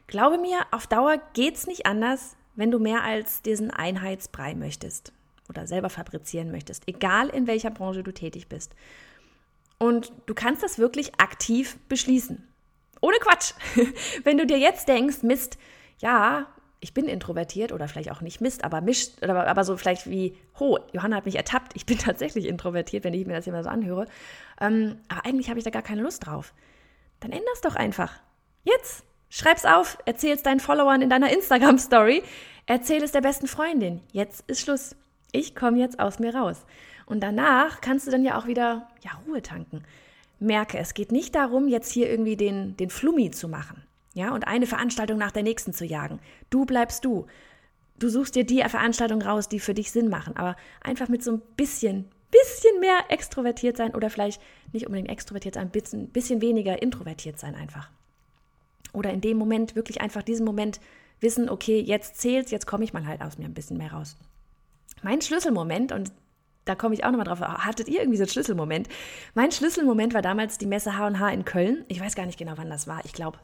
Glaube 0.07 0.39
mir, 0.39 0.59
auf 0.71 0.87
Dauer 0.87 1.19
geht 1.35 1.57
es 1.57 1.67
nicht 1.67 1.87
anders, 1.87 2.35
wenn 2.57 2.71
du 2.71 2.79
mehr 2.79 3.05
als 3.05 3.43
diesen 3.43 3.71
Einheitsbrei 3.71 4.55
möchtest 4.55 5.13
oder 5.49 5.67
selber 5.67 5.91
fabrizieren 5.91 6.51
möchtest, 6.51 6.89
egal 6.89 7.29
in 7.29 7.47
welcher 7.47 7.71
Branche 7.71 8.03
du 8.03 8.13
tätig 8.13 8.49
bist. 8.49 8.75
Und 9.79 10.13
du 10.27 10.35
kannst 10.35 10.63
das 10.63 10.79
wirklich 10.79 11.21
aktiv 11.21 11.77
beschließen. 11.89 12.47
Ohne 13.03 13.17
Quatsch. 13.19 13.53
Wenn 14.25 14.39
du 14.39 14.47
dir 14.47 14.59
jetzt 14.59 14.89
denkst, 14.89 15.23
Mist, 15.23 15.59
ja, 15.99 16.47
ich 16.81 16.95
bin 16.95 17.07
introvertiert 17.07 17.73
oder 17.73 17.87
vielleicht 17.89 18.11
auch 18.11 18.23
nicht 18.23 18.41
Mist, 18.41 18.65
aber 18.65 18.81
mischt, 18.81 19.23
aber, 19.23 19.47
aber 19.47 19.65
so 19.65 19.77
vielleicht 19.77 20.09
wie, 20.09 20.37
ho, 20.59 20.79
Johanna 20.93 21.17
hat 21.17 21.27
mich 21.27 21.37
ertappt, 21.37 21.73
ich 21.75 21.85
bin 21.85 21.99
tatsächlich 21.99 22.47
introvertiert, 22.47 23.05
wenn 23.05 23.13
ich 23.13 23.27
mir 23.27 23.35
das 23.35 23.47
immer 23.47 23.63
so 23.63 23.69
anhöre. 23.69 24.07
Ähm, 24.61 24.97
aber 25.09 25.27
eigentlich 25.27 25.51
habe 25.51 25.59
ich 25.59 25.65
da 25.65 25.71
gar 25.71 25.83
keine 25.83 26.03
Lust 26.03 26.27
drauf. 26.27 26.55
Dann 27.21 27.33
änder's 27.33 27.61
doch 27.61 27.77
einfach. 27.77 28.15
Jetzt. 28.65 29.05
Schreib's 29.29 29.65
auf, 29.65 29.99
erzähl's 30.05 30.43
deinen 30.43 30.61
Followern 30.61 31.03
in 31.03 31.09
deiner 31.09 31.33
Instagram-Story, 31.33 32.23
erzähl 32.67 33.03
es 33.03 33.13
der 33.13 33.23
besten 33.23 33.47
Freundin. 33.47 34.01
Jetzt 34.13 34.45
ist 34.47 34.61
Schluss. 34.61 34.95
Ich 35.33 35.55
komme 35.57 35.79
jetzt 35.79 35.99
aus 35.99 36.19
mir 36.19 36.35
raus. 36.35 36.67
Und 37.07 37.21
danach 37.21 37.81
kannst 37.81 38.07
du 38.07 38.11
dann 38.11 38.25
ja 38.25 38.39
auch 38.39 38.47
wieder 38.47 38.89
ja, 39.03 39.13
Ruhe 39.27 39.41
tanken 39.41 39.83
merke, 40.43 40.79
es 40.79 40.95
geht 40.95 41.13
nicht 41.13 41.35
darum, 41.35 41.69
jetzt 41.69 41.91
hier 41.93 42.11
irgendwie 42.11 42.37
den, 42.37 42.77
den 42.77 42.91
Flummi 42.91 43.31
zu 43.31 43.49
machen. 43.49 43.83
Ja, 44.15 44.35
und 44.35 44.47
eine 44.47 44.67
Veranstaltung 44.67 45.17
nach 45.17 45.33
der 45.33 45.43
nächsten 45.43 45.73
zu 45.73 45.85
jagen. 45.85 46.21
Du 46.51 46.67
bleibst 46.67 47.05
du. 47.05 47.27
Du 47.99 48.09
suchst 48.09 48.35
dir 48.35 48.45
die 48.45 48.63
Veranstaltungen 48.63 49.23
raus, 49.23 49.49
die 49.49 49.61
für 49.61 49.75
dich 49.75 49.91
Sinn 49.91 50.09
machen, 50.09 50.37
aber 50.37 50.57
einfach 50.83 51.09
mit 51.09 51.23
so 51.23 51.33
ein 51.33 51.43
bisschen, 51.57 52.07
bisschen 52.31 52.81
mehr 52.81 52.99
extrovertiert 53.09 53.77
sein 53.77 53.95
oder 53.95 54.11
vielleicht 54.11 54.41
nicht 54.73 54.87
unbedingt 54.87 55.09
extrovertiert 55.09 55.55
sein, 55.55 55.69
ein 55.69 55.71
bisschen, 55.71 56.09
bisschen 56.09 56.41
weniger 56.41 56.83
introvertiert 56.83 57.39
sein 57.39 57.55
einfach. 57.55 57.91
Oder 58.93 59.13
in 59.13 59.21
dem 59.21 59.39
Moment 59.39 59.77
wirklich 59.77 60.01
einfach 60.01 60.23
diesen 60.23 60.45
Moment 60.45 60.81
wissen, 61.21 61.49
okay, 61.49 61.81
jetzt 61.81 62.21
zählt's, 62.21 62.51
jetzt 62.51 62.67
komme 62.67 62.85
ich 62.85 62.93
mal 62.93 63.07
halt 63.07 63.23
aus 63.23 63.39
mir 63.39 63.45
ein 63.45 63.55
bisschen 63.55 63.79
mehr 63.79 63.93
raus. 63.93 64.17
Mein 65.03 65.23
Schlüsselmoment, 65.23 65.93
und 65.93 66.13
da 66.65 66.75
komme 66.75 66.95
ich 66.95 67.05
auch 67.05 67.11
nochmal 67.11 67.27
drauf. 67.27 67.41
Hattet 67.41 67.89
ihr 67.89 68.01
irgendwie 68.01 68.19
so 68.19 68.23
einen 68.23 68.31
Schlüsselmoment? 68.31 68.89
Mein 69.35 69.51
Schlüsselmoment 69.51 70.15
war 70.15 70.23
damals 70.23 70.59
die 70.59 70.67
Messe 70.67 70.97
H&H 70.97 71.31
in 71.31 71.45
Köln. 71.45 71.85
Ich 71.89 72.01
weiß 72.01 72.15
gar 72.15 72.27
nicht 72.27 72.39
genau, 72.39 72.53
wann 72.57 72.71
das 72.71 72.87
war. 72.87 73.05
Ich 73.05 73.13
glaube, 73.13 73.39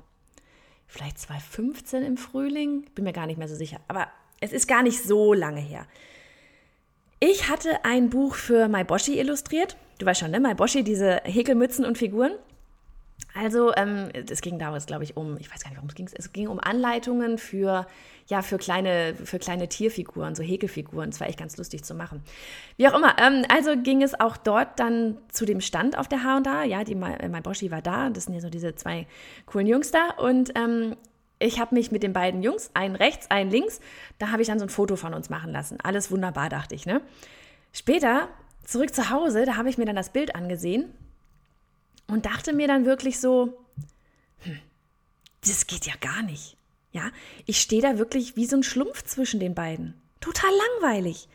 vielleicht 0.86 1.18
2015 1.18 2.04
im 2.04 2.16
Frühling. 2.16 2.86
Bin 2.94 3.04
mir 3.04 3.12
gar 3.12 3.26
nicht 3.26 3.38
mehr 3.38 3.48
so 3.48 3.56
sicher. 3.56 3.78
Aber 3.88 4.06
es 4.40 4.52
ist 4.52 4.68
gar 4.68 4.82
nicht 4.82 5.02
so 5.02 5.34
lange 5.34 5.60
her. 5.60 5.86
Ich 7.20 7.48
hatte 7.48 7.84
ein 7.84 8.10
Buch 8.10 8.36
für 8.36 8.68
Maiboshi 8.68 9.18
illustriert. 9.18 9.76
Du 9.98 10.06
weißt 10.06 10.20
schon, 10.20 10.30
ne? 10.30 10.38
Maiboshi, 10.38 10.84
diese 10.84 11.20
Häkelmützen 11.24 11.84
und 11.84 11.98
Figuren. 11.98 12.32
Also, 13.40 13.72
ähm, 13.76 14.08
es 14.28 14.40
ging 14.40 14.58
damals, 14.58 14.86
glaube 14.86 15.04
ich, 15.04 15.16
um, 15.16 15.36
ich 15.38 15.48
weiß 15.48 15.62
gar 15.62 15.70
nicht, 15.70 15.76
warum 15.76 15.88
es 15.88 15.94
ging. 15.94 16.10
Es 16.12 16.32
ging 16.32 16.48
um 16.48 16.58
Anleitungen 16.58 17.38
für, 17.38 17.86
ja, 18.26 18.42
für 18.42 18.58
kleine, 18.58 19.14
für 19.14 19.38
kleine 19.38 19.68
Tierfiguren, 19.68 20.34
so 20.34 20.42
Häkelfiguren. 20.42 21.10
Es 21.10 21.20
war 21.20 21.28
echt 21.28 21.38
ganz 21.38 21.56
lustig 21.56 21.84
zu 21.84 21.94
machen. 21.94 22.24
Wie 22.78 22.88
auch 22.88 22.94
immer. 22.94 23.16
Ähm, 23.20 23.44
also 23.48 23.76
ging 23.76 24.02
es 24.02 24.18
auch 24.18 24.36
dort 24.36 24.80
dann 24.80 25.18
zu 25.30 25.44
dem 25.44 25.60
Stand 25.60 25.96
auf 25.96 26.08
der 26.08 26.24
H&A. 26.24 26.64
Ja, 26.64 26.82
die, 26.82 26.94
äh, 26.94 27.28
mein 27.28 27.42
Boshi 27.44 27.70
war 27.70 27.80
da. 27.80 28.10
Das 28.10 28.24
sind 28.24 28.34
ja 28.34 28.40
so 28.40 28.50
diese 28.50 28.74
zwei 28.74 29.06
coolen 29.46 29.68
Jungs 29.68 29.92
da. 29.92 30.10
Und 30.16 30.50
ähm, 30.56 30.96
ich 31.38 31.60
habe 31.60 31.76
mich 31.76 31.92
mit 31.92 32.02
den 32.02 32.12
beiden 32.12 32.42
Jungs, 32.42 32.72
einen 32.74 32.96
rechts, 32.96 33.30
einen 33.30 33.52
links, 33.52 33.78
da 34.18 34.32
habe 34.32 34.42
ich 34.42 34.48
dann 34.48 34.58
so 34.58 34.66
ein 34.66 34.68
Foto 34.68 34.96
von 34.96 35.14
uns 35.14 35.30
machen 35.30 35.52
lassen. 35.52 35.78
Alles 35.80 36.10
wunderbar, 36.10 36.48
dachte 36.48 36.74
ich. 36.74 36.86
Ne? 36.86 37.02
Später, 37.70 38.30
zurück 38.64 38.92
zu 38.92 39.10
Hause, 39.10 39.44
da 39.44 39.56
habe 39.56 39.68
ich 39.68 39.78
mir 39.78 39.84
dann 39.84 39.94
das 39.94 40.10
Bild 40.10 40.34
angesehen 40.34 40.92
und 42.08 42.26
dachte 42.26 42.52
mir 42.52 42.66
dann 42.66 42.84
wirklich 42.84 43.20
so, 43.20 43.56
hm, 44.40 44.58
das 45.46 45.66
geht 45.66 45.86
ja 45.86 45.94
gar 46.00 46.22
nicht. 46.22 46.56
Ja, 46.92 47.10
ich 47.46 47.60
stehe 47.60 47.82
da 47.82 47.98
wirklich 47.98 48.36
wie 48.36 48.46
so 48.46 48.56
ein 48.56 48.62
Schlumpf 48.62 49.04
zwischen 49.04 49.40
den 49.40 49.54
beiden. 49.54 49.94
Total 50.20 50.50
langweilig 50.80 51.28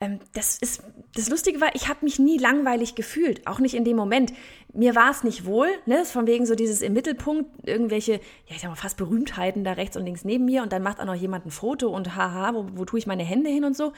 ähm, 0.00 0.20
das 0.34 0.58
ist 0.58 0.82
das 1.14 1.30
Lustige 1.30 1.60
war, 1.60 1.74
ich 1.74 1.88
habe 1.88 2.04
mich 2.04 2.18
nie 2.18 2.36
langweilig 2.36 2.94
gefühlt, 2.94 3.46
auch 3.46 3.58
nicht 3.58 3.74
in 3.74 3.84
dem 3.84 3.96
Moment. 3.96 4.34
Mir 4.74 4.94
war 4.94 5.10
es 5.10 5.24
nicht 5.24 5.46
wohl, 5.46 5.68
ne? 5.86 6.04
Von 6.04 6.26
wegen 6.26 6.44
so 6.44 6.54
dieses 6.54 6.82
im 6.82 6.92
Mittelpunkt 6.92 7.66
irgendwelche, 7.66 8.12
ja 8.12 8.20
ich 8.54 8.60
sag 8.60 8.68
mal 8.68 8.76
fast 8.76 8.98
Berühmtheiten 8.98 9.64
da 9.64 9.72
rechts 9.72 9.96
und 9.96 10.04
links 10.04 10.24
neben 10.24 10.44
mir 10.44 10.62
und 10.62 10.72
dann 10.72 10.82
macht 10.82 11.00
auch 11.00 11.06
noch 11.06 11.14
jemand 11.14 11.46
ein 11.46 11.50
Foto 11.50 11.88
und 11.88 12.14
haha, 12.14 12.54
wo, 12.54 12.66
wo 12.74 12.84
tue 12.84 12.98
ich 12.98 13.06
meine 13.06 13.24
Hände 13.24 13.48
hin 13.48 13.64
und 13.64 13.76
so. 13.76 13.92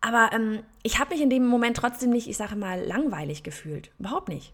Aber 0.00 0.30
ähm, 0.32 0.62
ich 0.82 0.98
habe 0.98 1.14
mich 1.14 1.22
in 1.22 1.30
dem 1.30 1.46
Moment 1.46 1.76
trotzdem 1.76 2.10
nicht, 2.10 2.28
ich 2.28 2.36
sage 2.36 2.56
mal, 2.56 2.82
langweilig 2.84 3.42
gefühlt. 3.42 3.90
Überhaupt 3.98 4.28
nicht. 4.28 4.52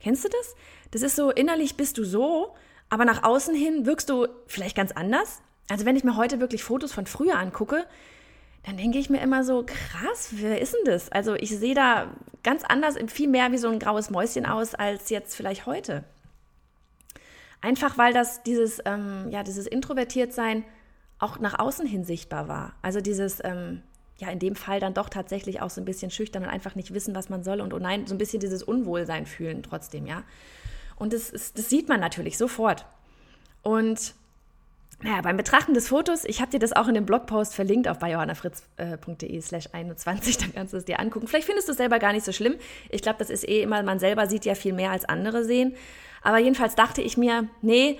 Kennst 0.00 0.24
du 0.24 0.28
das? 0.28 0.54
Das 0.90 1.02
ist 1.02 1.16
so, 1.16 1.30
innerlich 1.30 1.76
bist 1.76 1.98
du 1.98 2.04
so, 2.04 2.54
aber 2.88 3.04
nach 3.04 3.22
außen 3.22 3.54
hin 3.54 3.86
wirkst 3.86 4.08
du 4.10 4.26
vielleicht 4.46 4.76
ganz 4.76 4.92
anders. 4.92 5.40
Also 5.68 5.84
wenn 5.84 5.96
ich 5.96 6.04
mir 6.04 6.16
heute 6.16 6.40
wirklich 6.40 6.64
Fotos 6.64 6.92
von 6.92 7.06
früher 7.06 7.38
angucke, 7.38 7.86
dann 8.64 8.76
denke 8.76 8.98
ich 8.98 9.08
mir 9.08 9.20
immer 9.20 9.44
so, 9.44 9.64
krass, 9.64 10.30
wer 10.32 10.60
ist 10.60 10.74
denn 10.74 10.84
das? 10.84 11.10
Also 11.10 11.34
ich 11.34 11.50
sehe 11.50 11.74
da 11.74 12.08
ganz 12.42 12.64
anders, 12.64 12.96
viel 13.06 13.28
mehr 13.28 13.52
wie 13.52 13.58
so 13.58 13.68
ein 13.68 13.78
graues 13.78 14.10
Mäuschen 14.10 14.46
aus 14.46 14.74
als 14.74 15.08
jetzt 15.10 15.34
vielleicht 15.34 15.66
heute. 15.66 16.04
Einfach 17.60 17.96
weil 17.98 18.12
das 18.12 18.42
dieses, 18.42 18.80
ähm, 18.84 19.28
ja, 19.30 19.42
dieses 19.42 19.66
Introvertiertsein 19.66 20.64
auch 21.18 21.38
nach 21.38 21.58
außen 21.58 21.86
hin 21.86 22.04
sichtbar 22.04 22.48
war. 22.48 22.74
Also 22.82 23.00
dieses, 23.00 23.38
ähm, 23.44 23.82
ja, 24.20 24.28
in 24.28 24.38
dem 24.38 24.54
Fall 24.54 24.80
dann 24.80 24.94
doch 24.94 25.08
tatsächlich 25.08 25.62
auch 25.62 25.70
so 25.70 25.80
ein 25.80 25.84
bisschen 25.84 26.10
schüchtern 26.10 26.42
und 26.42 26.48
einfach 26.48 26.74
nicht 26.74 26.92
wissen, 26.92 27.14
was 27.14 27.28
man 27.28 27.42
soll 27.42 27.60
und 27.60 27.72
oh 27.72 27.78
nein, 27.78 28.06
so 28.06 28.14
ein 28.14 28.18
bisschen 28.18 28.40
dieses 28.40 28.62
Unwohlsein 28.62 29.26
fühlen 29.26 29.62
trotzdem, 29.62 30.06
ja. 30.06 30.22
Und 30.96 31.14
das, 31.14 31.30
ist, 31.30 31.58
das 31.58 31.70
sieht 31.70 31.88
man 31.88 31.98
natürlich 31.98 32.36
sofort. 32.36 32.84
Und 33.62 34.14
naja, 35.02 35.22
beim 35.22 35.38
Betrachten 35.38 35.72
des 35.72 35.88
Fotos, 35.88 36.24
ich 36.26 36.42
habe 36.42 36.50
dir 36.50 36.58
das 36.58 36.74
auch 36.74 36.86
in 36.86 36.94
dem 36.94 37.06
Blogpost 37.06 37.54
verlinkt 37.54 37.88
auf 37.88 37.98
biohannafritz.de 37.98 39.40
slash 39.40 39.70
21, 39.72 40.36
dann 40.38 40.52
kannst 40.52 40.74
du 40.74 40.76
es 40.76 40.84
dir 40.84 41.00
angucken. 41.00 41.26
Vielleicht 41.26 41.46
findest 41.46 41.68
du 41.68 41.72
es 41.72 41.78
selber 41.78 41.98
gar 41.98 42.12
nicht 42.12 42.26
so 42.26 42.32
schlimm. 42.32 42.56
Ich 42.90 43.00
glaube, 43.00 43.18
das 43.18 43.30
ist 43.30 43.48
eh 43.48 43.62
immer, 43.62 43.82
man 43.82 43.98
selber 43.98 44.26
sieht 44.26 44.44
ja 44.44 44.54
viel 44.54 44.74
mehr 44.74 44.90
als 44.90 45.06
andere 45.06 45.44
sehen. 45.44 45.74
Aber 46.22 46.38
jedenfalls 46.38 46.74
dachte 46.74 47.00
ich 47.00 47.16
mir, 47.16 47.48
nee, 47.62 47.98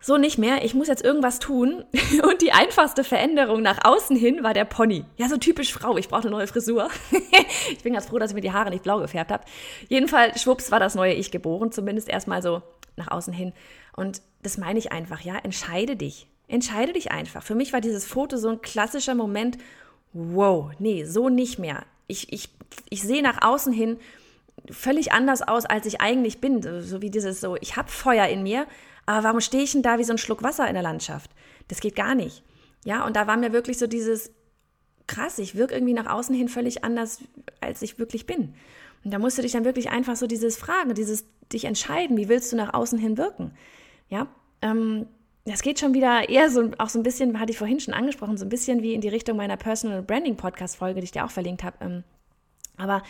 so 0.00 0.16
nicht 0.16 0.38
mehr. 0.38 0.64
Ich 0.64 0.74
muss 0.74 0.88
jetzt 0.88 1.04
irgendwas 1.04 1.38
tun. 1.38 1.84
Und 2.22 2.42
die 2.42 2.52
einfachste 2.52 3.04
Veränderung 3.04 3.62
nach 3.62 3.84
außen 3.84 4.16
hin 4.16 4.42
war 4.42 4.54
der 4.54 4.64
Pony. 4.64 5.04
Ja, 5.16 5.28
so 5.28 5.36
typisch 5.36 5.72
Frau. 5.72 5.96
Ich 5.96 6.08
brauche 6.08 6.22
eine 6.22 6.30
neue 6.30 6.46
Frisur. 6.46 6.88
ich 7.70 7.82
bin 7.82 7.94
ganz 7.94 8.06
froh, 8.06 8.18
dass 8.18 8.30
ich 8.30 8.34
mir 8.34 8.40
die 8.40 8.52
Haare 8.52 8.70
nicht 8.70 8.84
blau 8.84 9.00
gefärbt 9.00 9.32
habe. 9.32 9.44
Jedenfalls, 9.88 10.40
schwupps, 10.40 10.70
war 10.70 10.80
das 10.80 10.94
neue 10.94 11.14
Ich 11.14 11.30
geboren. 11.30 11.72
Zumindest 11.72 12.08
erstmal 12.08 12.42
so 12.42 12.62
nach 12.96 13.10
außen 13.10 13.32
hin. 13.32 13.52
Und 13.96 14.22
das 14.42 14.58
meine 14.58 14.78
ich 14.78 14.92
einfach, 14.92 15.20
ja, 15.20 15.36
entscheide 15.36 15.96
dich. 15.96 16.28
Entscheide 16.46 16.92
dich 16.92 17.10
einfach. 17.10 17.42
Für 17.42 17.54
mich 17.54 17.72
war 17.72 17.80
dieses 17.80 18.06
Foto 18.06 18.36
so 18.36 18.48
ein 18.48 18.62
klassischer 18.62 19.14
Moment, 19.14 19.58
wow, 20.12 20.70
nee, 20.78 21.04
so 21.04 21.28
nicht 21.28 21.58
mehr. 21.58 21.84
Ich, 22.06 22.32
ich, 22.32 22.48
ich 22.88 23.02
sehe 23.02 23.22
nach 23.22 23.42
außen 23.42 23.72
hin 23.72 23.98
völlig 24.70 25.12
anders 25.12 25.42
aus, 25.42 25.66
als 25.66 25.86
ich 25.86 26.00
eigentlich 26.00 26.40
bin. 26.40 26.62
So 26.82 27.02
wie 27.02 27.10
dieses 27.10 27.40
so, 27.40 27.56
ich 27.56 27.76
habe 27.76 27.90
Feuer 27.90 28.26
in 28.26 28.42
mir, 28.42 28.66
aber 29.08 29.24
warum 29.24 29.40
stehe 29.40 29.64
ich 29.64 29.72
denn 29.72 29.80
da 29.80 29.98
wie 29.98 30.04
so 30.04 30.12
ein 30.12 30.18
Schluck 30.18 30.42
Wasser 30.42 30.68
in 30.68 30.74
der 30.74 30.82
Landschaft? 30.82 31.30
Das 31.68 31.80
geht 31.80 31.96
gar 31.96 32.14
nicht. 32.14 32.42
Ja, 32.84 33.06
und 33.06 33.16
da 33.16 33.26
war 33.26 33.38
mir 33.38 33.54
wirklich 33.54 33.78
so 33.78 33.86
dieses, 33.86 34.30
krass, 35.06 35.38
ich 35.38 35.54
wirke 35.54 35.72
irgendwie 35.72 35.94
nach 35.94 36.12
außen 36.12 36.34
hin 36.34 36.50
völlig 36.50 36.84
anders, 36.84 37.22
als 37.62 37.80
ich 37.80 37.98
wirklich 37.98 38.26
bin. 38.26 38.52
Und 39.02 39.10
da 39.10 39.18
musst 39.18 39.38
du 39.38 39.42
dich 39.42 39.52
dann 39.52 39.64
wirklich 39.64 39.88
einfach 39.88 40.14
so 40.14 40.26
dieses 40.26 40.58
Fragen, 40.58 40.92
dieses 40.92 41.24
dich 41.50 41.64
entscheiden, 41.64 42.18
wie 42.18 42.28
willst 42.28 42.52
du 42.52 42.56
nach 42.56 42.74
außen 42.74 42.98
hin 42.98 43.16
wirken? 43.16 43.52
Ja, 44.10 44.28
ähm, 44.60 45.06
das 45.46 45.62
geht 45.62 45.80
schon 45.80 45.94
wieder 45.94 46.28
eher 46.28 46.50
so, 46.50 46.72
auch 46.76 46.90
so 46.90 46.98
ein 46.98 47.02
bisschen, 47.02 47.40
hatte 47.40 47.52
ich 47.52 47.56
vorhin 47.56 47.80
schon 47.80 47.94
angesprochen, 47.94 48.36
so 48.36 48.44
ein 48.44 48.50
bisschen 48.50 48.82
wie 48.82 48.92
in 48.92 49.00
die 49.00 49.08
Richtung 49.08 49.38
meiner 49.38 49.56
Personal 49.56 50.02
Branding 50.02 50.36
Podcast 50.36 50.76
Folge, 50.76 51.00
die 51.00 51.04
ich 51.04 51.12
dir 51.12 51.24
auch 51.24 51.30
verlinkt 51.30 51.64
habe. 51.64 51.78
Ähm, 51.80 52.04
aber 52.76 53.02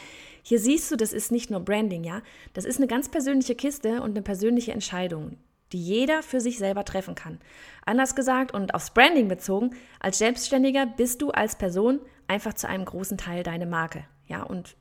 hier 0.45 0.61
siehst 0.61 0.93
du, 0.93 0.97
das 0.97 1.12
ist 1.12 1.33
nicht 1.33 1.50
nur 1.50 1.59
Branding, 1.59 2.05
ja. 2.05 2.23
Das 2.52 2.64
ist 2.64 2.76
eine 2.76 2.87
ganz 2.87 3.09
persönliche 3.09 3.57
Kiste 3.57 4.00
und 4.00 4.11
eine 4.11 4.23
persönliche 4.23 4.71
Entscheidung, 4.71 5.38
die 5.72 5.82
jeder 5.82 6.22
für 6.22 6.40
sich 6.40 6.58
selber 6.58 6.84
treffen 6.84 7.14
kann. 7.14 7.38
Anders 7.84 8.14
gesagt 8.14 8.52
und 8.52 8.75
aufs 8.75 8.90
Branding 8.90 9.28
bezogen, 9.28 9.75
als 10.00 10.18
Selbstständiger 10.18 10.87
bist 10.87 11.22
du 11.22 11.30
als 11.30 11.56
Person 11.56 12.00
einfach 12.26 12.54
zu 12.54 12.68
einem 12.68 12.84
großen 12.84 13.18
Teil 13.18 13.42
deine 13.42 13.66
Marke. 13.66 14.04
Ja, 14.26 14.42
und 14.42 14.76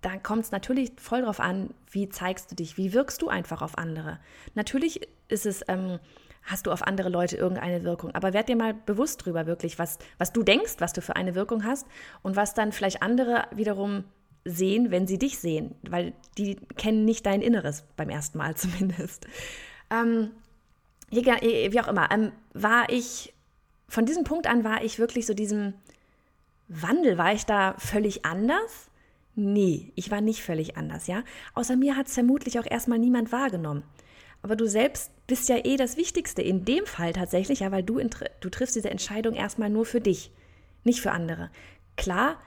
da 0.00 0.16
kommt 0.16 0.44
es 0.44 0.50
natürlich 0.50 0.92
voll 0.96 1.22
drauf 1.22 1.40
an, 1.40 1.70
wie 1.90 2.08
zeigst 2.08 2.50
du 2.50 2.56
dich, 2.56 2.76
wie 2.76 2.92
wirkst 2.92 3.22
du 3.22 3.28
einfach 3.28 3.62
auf 3.62 3.78
andere. 3.78 4.18
Natürlich 4.54 5.08
ist 5.28 5.46
es, 5.46 5.62
ähm, 5.68 5.98
hast 6.42 6.66
du 6.66 6.72
auf 6.72 6.82
andere 6.82 7.08
Leute 7.08 7.36
irgendeine 7.36 7.84
Wirkung, 7.84 8.12
aber 8.14 8.32
werd 8.32 8.48
dir 8.48 8.56
mal 8.56 8.74
bewusst 8.74 9.24
drüber 9.24 9.46
wirklich, 9.46 9.78
was, 9.78 9.98
was 10.18 10.32
du 10.32 10.42
denkst, 10.42 10.76
was 10.78 10.92
du 10.92 11.00
für 11.00 11.14
eine 11.14 11.34
Wirkung 11.36 11.64
hast 11.64 11.86
und 12.22 12.34
was 12.34 12.54
dann 12.54 12.72
vielleicht 12.72 13.00
andere 13.00 13.44
wiederum 13.52 14.04
sehen, 14.44 14.90
wenn 14.90 15.06
sie 15.06 15.18
dich 15.18 15.38
sehen, 15.38 15.76
weil 15.88 16.14
die 16.36 16.56
kennen 16.76 17.04
nicht 17.04 17.26
dein 17.26 17.42
Inneres 17.42 17.84
beim 17.96 18.10
ersten 18.10 18.38
Mal 18.38 18.54
zumindest. 18.56 19.26
Ähm, 19.92 20.30
wie 21.10 21.80
auch 21.80 21.88
immer, 21.88 22.10
ähm, 22.10 22.32
war 22.54 22.88
ich, 22.88 23.34
von 23.88 24.06
diesem 24.06 24.24
Punkt 24.24 24.46
an 24.46 24.64
war 24.64 24.82
ich 24.82 24.98
wirklich 24.98 25.26
so 25.26 25.34
diesem 25.34 25.74
Wandel, 26.68 27.18
war 27.18 27.34
ich 27.34 27.44
da 27.44 27.74
völlig 27.78 28.24
anders? 28.24 28.88
Nee, 29.34 29.92
ich 29.94 30.10
war 30.10 30.20
nicht 30.20 30.42
völlig 30.42 30.76
anders, 30.76 31.06
ja. 31.06 31.22
Außer 31.54 31.76
mir 31.76 31.96
hat 31.96 32.06
es 32.06 32.14
vermutlich 32.14 32.58
auch 32.58 32.66
erstmal 32.66 32.98
niemand 32.98 33.32
wahrgenommen. 33.32 33.84
Aber 34.42 34.56
du 34.56 34.66
selbst 34.66 35.10
bist 35.26 35.48
ja 35.48 35.64
eh 35.64 35.76
das 35.76 35.96
Wichtigste 35.96 36.42
in 36.42 36.64
dem 36.64 36.86
Fall 36.86 37.12
tatsächlich, 37.12 37.60
ja, 37.60 37.70
weil 37.70 37.82
du, 37.82 38.00
du 38.40 38.48
triffst 38.50 38.74
diese 38.74 38.90
Entscheidung 38.90 39.34
erstmal 39.34 39.70
nur 39.70 39.86
für 39.86 40.00
dich, 40.00 40.32
nicht 40.84 41.00
für 41.00 41.12
andere. 41.12 41.50
Klar, 41.96 42.38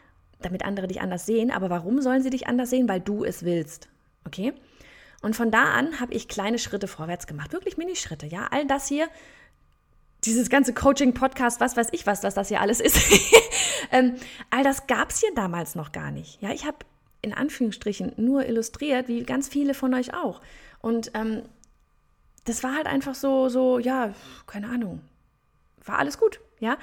damit 0.42 0.66
andere 0.66 0.88
dich 0.88 1.02
anders 1.02 1.26
sehen, 1.26 1.52
aber 1.52 1.70
warum 1.70 2.02
sollen 2.02 2.22
sie 2.22 2.30
dich 2.30 2.48
anders 2.48 2.70
sehen? 2.70 2.90
Weil 2.90 3.00
du 3.00 3.24
es 3.24 3.44
willst. 3.44 3.90
Okay? 4.26 4.54
Und 5.26 5.36
von 5.36 5.50
da 5.50 5.64
an 5.74 6.00
habe 6.00 6.14
ich 6.14 6.28
kleine 6.28 6.60
Schritte 6.60 6.88
vorwärts 6.88 7.26
gemacht, 7.26 7.52
wirklich 7.52 7.78
Minischritte, 7.78 8.28
ja. 8.28 8.46
All 8.52 8.68
das 8.68 8.88
hier, 8.88 9.08
dieses 10.24 10.50
ganze 10.50 10.72
Coaching-Podcast, 10.72 11.60
was 11.60 11.76
weiß 11.76 11.88
ich 11.94 12.06
was, 12.06 12.22
was 12.22 12.36
das 12.36 12.50
hier 12.50 12.62
alles 12.62 12.80
ist. 12.80 13.00
ähm, 13.92 14.18
all 14.52 14.64
das 14.64 14.86
gab 14.86 15.10
es 15.10 15.22
hier 15.22 15.34
damals 15.34 15.74
noch 15.74 15.92
gar 15.92 16.12
nicht. 16.12 16.40
Ja, 16.44 16.52
ich 16.52 16.68
habe 16.68 16.78
in 17.24 17.34
Anführungsstrichen 17.34 18.14
nur 18.18 18.46
illustriert, 18.46 19.08
wie 19.08 19.24
ganz 19.24 19.48
viele 19.48 19.74
von 19.74 19.96
euch 19.96 20.14
auch. 20.14 20.42
Und 20.80 21.10
ähm, 21.16 21.42
das 22.44 22.62
war 22.62 22.76
halt 22.76 22.86
einfach 22.86 23.16
so, 23.16 23.50
so, 23.50 23.80
ja, 23.80 24.14
keine 24.46 24.70
Ahnung, 24.70 25.02
war 25.86 25.98
alles 25.98 26.20
gut, 26.20 26.40
ja. 26.60 26.78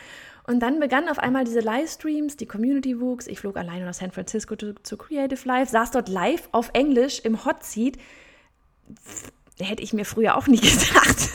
Und 0.49 0.59
dann 0.59 0.81
begannen 0.81 1.09
auf 1.09 1.21
einmal 1.21 1.45
diese 1.45 1.61
Livestreams, 1.61 2.39
die 2.39 2.47
Community 2.47 2.99
wuchs. 2.99 3.29
Ich 3.29 3.39
flog 3.39 3.57
alleine 3.57 3.85
nach 3.85 3.95
San 3.95 4.11
Francisco 4.11 4.57
zu, 4.57 4.97
Creative 4.97 5.47
Live, 5.47 5.69
saß 5.69 5.93
dort 5.93 6.09
live 6.09 6.49
auf 6.51 6.71
Englisch 6.73 7.21
im 7.21 7.45
Hot 7.45 7.63
Seat 7.63 7.99
hätte 9.61 9.83
ich 9.83 9.93
mir 9.93 10.05
früher 10.05 10.37
auch 10.37 10.47
nie 10.47 10.61
gedacht. 10.61 11.31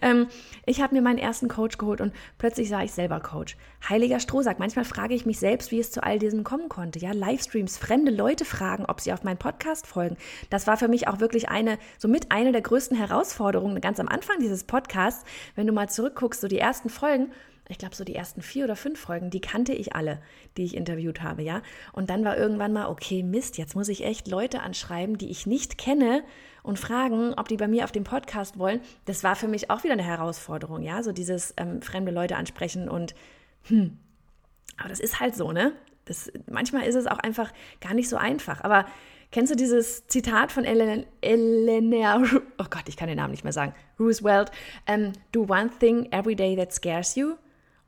ähm, 0.00 0.28
ich 0.64 0.80
habe 0.80 0.94
mir 0.94 1.02
meinen 1.02 1.18
ersten 1.18 1.48
Coach 1.48 1.76
geholt 1.76 2.00
und 2.00 2.12
plötzlich 2.38 2.68
sah 2.68 2.82
ich 2.82 2.92
selber 2.92 3.18
Coach. 3.18 3.56
Heiliger 3.88 4.20
Strohsack. 4.20 4.60
Manchmal 4.60 4.84
frage 4.84 5.14
ich 5.14 5.26
mich 5.26 5.40
selbst, 5.40 5.72
wie 5.72 5.80
es 5.80 5.90
zu 5.90 6.04
all 6.04 6.20
diesem 6.20 6.44
kommen 6.44 6.68
konnte. 6.68 7.00
Ja, 7.00 7.12
Livestreams, 7.12 7.78
fremde 7.78 8.12
Leute 8.12 8.44
fragen, 8.44 8.84
ob 8.86 9.00
sie 9.00 9.12
auf 9.12 9.24
meinen 9.24 9.38
Podcast 9.38 9.88
folgen. 9.88 10.16
Das 10.50 10.68
war 10.68 10.76
für 10.76 10.86
mich 10.86 11.08
auch 11.08 11.18
wirklich 11.18 11.48
eine, 11.48 11.78
somit 11.98 12.30
eine 12.30 12.52
der 12.52 12.62
größten 12.62 12.96
Herausforderungen 12.96 13.80
ganz 13.80 13.98
am 13.98 14.08
Anfang 14.08 14.38
dieses 14.38 14.62
Podcasts. 14.62 15.24
Wenn 15.56 15.66
du 15.66 15.72
mal 15.72 15.88
zurückguckst, 15.88 16.40
so 16.40 16.46
die 16.46 16.58
ersten 16.58 16.90
Folgen, 16.90 17.32
ich 17.68 17.78
glaube, 17.78 17.94
so 17.94 18.04
die 18.04 18.14
ersten 18.14 18.42
vier 18.42 18.64
oder 18.64 18.76
fünf 18.76 19.00
Folgen, 19.00 19.30
die 19.30 19.40
kannte 19.40 19.72
ich 19.72 19.94
alle, 19.94 20.20
die 20.56 20.64
ich 20.64 20.76
interviewt 20.76 21.22
habe, 21.22 21.42
ja. 21.42 21.62
Und 21.92 22.10
dann 22.10 22.24
war 22.24 22.36
irgendwann 22.36 22.72
mal, 22.72 22.88
okay, 22.88 23.22
Mist, 23.22 23.56
jetzt 23.56 23.76
muss 23.76 23.88
ich 23.88 24.04
echt 24.04 24.28
Leute 24.28 24.60
anschreiben, 24.60 25.16
die 25.16 25.30
ich 25.30 25.46
nicht 25.46 25.78
kenne 25.78 26.24
und 26.62 26.78
fragen, 26.78 27.34
ob 27.34 27.48
die 27.48 27.56
bei 27.56 27.68
mir 27.68 27.84
auf 27.84 27.92
dem 27.92 28.04
Podcast 28.04 28.58
wollen. 28.58 28.80
Das 29.04 29.24
war 29.24 29.36
für 29.36 29.48
mich 29.48 29.70
auch 29.70 29.84
wieder 29.84 29.94
eine 29.94 30.04
Herausforderung, 30.04 30.82
ja, 30.82 31.02
so 31.02 31.12
dieses 31.12 31.54
ähm, 31.56 31.82
fremde 31.82 32.12
Leute 32.12 32.36
ansprechen 32.36 32.88
und 32.88 33.14
hm. 33.64 33.98
Aber 34.76 34.88
das 34.88 35.00
ist 35.00 35.20
halt 35.20 35.36
so, 35.36 35.52
ne? 35.52 35.72
Das, 36.04 36.32
manchmal 36.50 36.84
ist 36.84 36.94
es 36.94 37.06
auch 37.06 37.18
einfach 37.18 37.52
gar 37.80 37.94
nicht 37.94 38.08
so 38.08 38.16
einfach. 38.16 38.62
Aber 38.64 38.86
kennst 39.30 39.52
du 39.52 39.56
dieses 39.56 40.06
Zitat 40.08 40.50
von 40.50 40.64
Eleanor, 40.64 42.22
oh 42.58 42.66
Gott, 42.68 42.88
ich 42.88 42.96
kann 42.96 43.08
den 43.08 43.18
Namen 43.18 43.30
nicht 43.30 43.44
mehr 43.44 43.52
sagen, 43.52 43.74
Roosevelt, 44.00 44.50
um, 44.88 44.94
ähm, 44.94 45.12
do 45.30 45.42
one 45.42 45.70
thing 45.78 46.10
every 46.10 46.34
day 46.34 46.56
that 46.56 46.72
scares 46.72 47.14
you. 47.14 47.34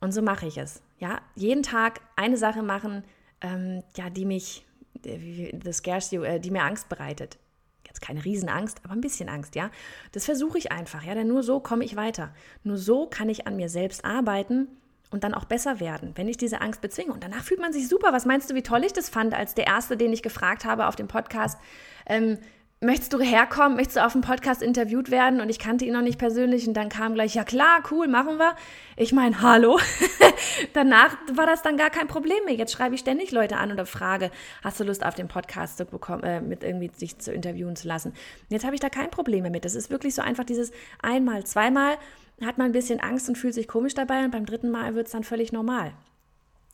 Und 0.05 0.13
so 0.13 0.21
mache 0.21 0.47
ich 0.47 0.59
es. 0.59 0.83
Ja, 0.99 1.23
jeden 1.35 1.63
Tag 1.63 2.03
eine 2.15 2.37
Sache 2.37 2.63
machen, 2.63 3.05
ähm, 3.41 3.83
ja, 3.97 4.11
die 4.11 4.27
mich, 4.27 4.67
äh, 5.03 5.51
the 5.65 5.73
scares 5.73 6.11
you, 6.11 6.21
äh, 6.21 6.39
die 6.39 6.51
mir 6.51 6.63
Angst 6.63 6.91
bereitet. 6.91 7.39
Jetzt 7.87 8.03
keine 8.03 8.23
Riesenangst, 8.23 8.83
aber 8.85 8.93
ein 8.93 9.01
bisschen 9.01 9.31
Angst, 9.31 9.55
ja. 9.55 9.71
Das 10.13 10.27
versuche 10.27 10.59
ich 10.59 10.71
einfach, 10.71 11.05
ja, 11.05 11.15
denn 11.15 11.29
nur 11.29 11.43
so 11.43 11.59
komme 11.59 11.87
ich 11.87 11.97
weiter. 11.97 12.35
Nur 12.65 12.77
so 12.77 13.07
kann 13.07 13.31
ich 13.31 13.47
an 13.47 13.57
mir 13.57 13.71
selbst 13.71 14.05
arbeiten 14.05 14.69
und 15.11 15.25
dann 15.25 15.33
auch 15.33 15.47
besser 15.47 15.81
werden, 15.81 16.13
wenn 16.17 16.29
ich 16.29 16.37
diese 16.37 16.61
Angst 16.61 16.83
bezwinge. 16.83 17.11
Und 17.11 17.25
danach 17.25 17.43
fühlt 17.43 17.61
man 17.61 17.73
sich 17.73 17.89
super. 17.89 18.13
Was 18.13 18.27
meinst 18.27 18.51
du, 18.51 18.55
wie 18.55 18.63
toll 18.63 18.85
ich 18.85 18.93
das 18.93 19.09
fand, 19.09 19.33
als 19.33 19.55
der 19.55 19.67
Erste, 19.67 19.97
den 19.97 20.13
ich 20.13 20.23
gefragt 20.23 20.67
habe 20.67 20.87
auf 20.87 20.97
dem 20.97 21.09
Podcast, 21.09 21.59
ähm, 22.05 22.37
möchtest 22.85 23.13
du 23.13 23.21
herkommen, 23.21 23.77
möchtest 23.77 23.97
du 23.97 24.05
auf 24.05 24.13
dem 24.13 24.21
Podcast 24.21 24.63
interviewt 24.63 25.11
werden? 25.11 25.41
Und 25.41 25.49
ich 25.49 25.59
kannte 25.59 25.85
ihn 25.85 25.93
noch 25.93 26.03
nicht 26.03 26.19
persönlich 26.19 26.69
und 26.69 26.75
dann 26.75 26.89
kam 26.89 27.15
gleich, 27.15 27.35
ja 27.35 27.45
klar, 27.45 27.83
cool, 27.91 28.07
machen 28.07 28.39
wir. 28.39 28.55
Ich 28.97 29.13
meine, 29.13 29.41
hallo. 29.43 29.81
Danach 30.73 31.17
war 31.33 31.47
das 31.47 31.63
dann 31.63 31.77
gar 31.77 31.91
kein 31.91 32.07
Problem 32.07 32.45
mehr. 32.45 32.55
Jetzt 32.55 32.73
schreibe 32.73 32.95
ich 32.95 33.01
ständig 33.01 33.33
Leute 33.33 33.57
an 33.57 33.73
oder 33.73 33.87
frage, 33.87 34.31
hast 34.63 34.79
du 34.79 34.85
Lust 34.85 35.05
auf 35.05 35.15
den 35.15 35.29
Podcast 35.29 35.79
zu 35.79 35.85
bekommen, 35.87 36.23
äh, 36.23 36.41
mit 36.41 36.63
irgendwie 36.63 36.91
sich 36.95 37.19
zu 37.19 37.33
interviewen 37.33 37.77
zu 37.77 37.89
lassen? 37.89 38.11
Und 38.11 38.51
jetzt 38.51 38.65
habe 38.65 38.75
ich 38.75 38.81
da 38.81 38.89
kein 38.89 39.11
Problem 39.11 39.43
mehr 39.43 39.51
mit. 39.51 39.65
Das 39.65 39.75
ist 39.75 39.91
wirklich 39.91 40.15
so 40.15 40.23
einfach 40.23 40.45
dieses 40.45 40.71
einmal, 41.03 41.45
zweimal 41.45 41.97
hat 42.43 42.59
man 42.59 42.67
ein 42.67 42.73
bisschen 42.73 43.01
Angst 43.01 43.29
und 43.29 43.37
fühlt 43.37 43.55
sich 43.55 43.69
komisch 43.69 43.95
dabei 43.95 44.25
und 44.25 44.33
beim 44.33 44.45
dritten 44.45 44.71
Mal 44.71 44.95
wird 44.95 45.07
es 45.07 45.13
dann 45.13 45.25
völlig 45.25 45.53
normal. 45.53 45.93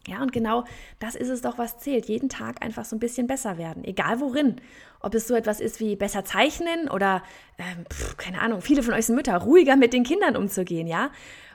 Ja, 0.07 0.23
und 0.23 0.33
genau 0.33 0.65
das 0.99 1.15
ist 1.15 1.29
es 1.29 1.43
doch, 1.43 1.59
was 1.59 1.79
zählt. 1.79 2.07
Jeden 2.07 2.31
Tag 2.31 2.65
einfach 2.65 2.87
so 2.87 2.97
ein 2.97 3.01
bisschen 3.01 3.27
besser 3.27 3.59
werden, 3.59 3.85
egal 3.85 4.21
worin. 4.21 4.57
Ob 5.01 5.15
es 5.15 5.27
so 5.27 5.35
etwas 5.35 5.61
ist 5.61 5.81
wie 5.81 5.97
besser 5.97 6.25
zeichnen 6.25 6.89
oder, 6.89 7.23
ähm, 7.59 7.85
pf, 7.91 8.17
keine 8.17 8.41
Ahnung, 8.41 8.61
viele 8.61 8.83
von 8.83 8.95
euch 8.95 9.07
sind 9.07 9.17
Mütter, 9.17 9.37
ruhiger 9.37 9.77
mit 9.77 9.93
den 9.93 10.05
Kindern 10.05 10.37
umzugehen, 10.37 10.87
ja? 10.87 11.11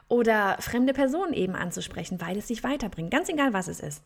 Oder 0.08 0.58
fremde 0.60 0.94
Personen 0.94 1.34
eben 1.34 1.56
anzusprechen, 1.56 2.20
weil 2.22 2.38
es 2.38 2.48
sich 2.48 2.64
weiterbringt. 2.64 3.12
Ganz 3.12 3.30
egal, 3.30 3.54
was 3.54 3.68
es 3.68 3.80
ist. 3.80 4.04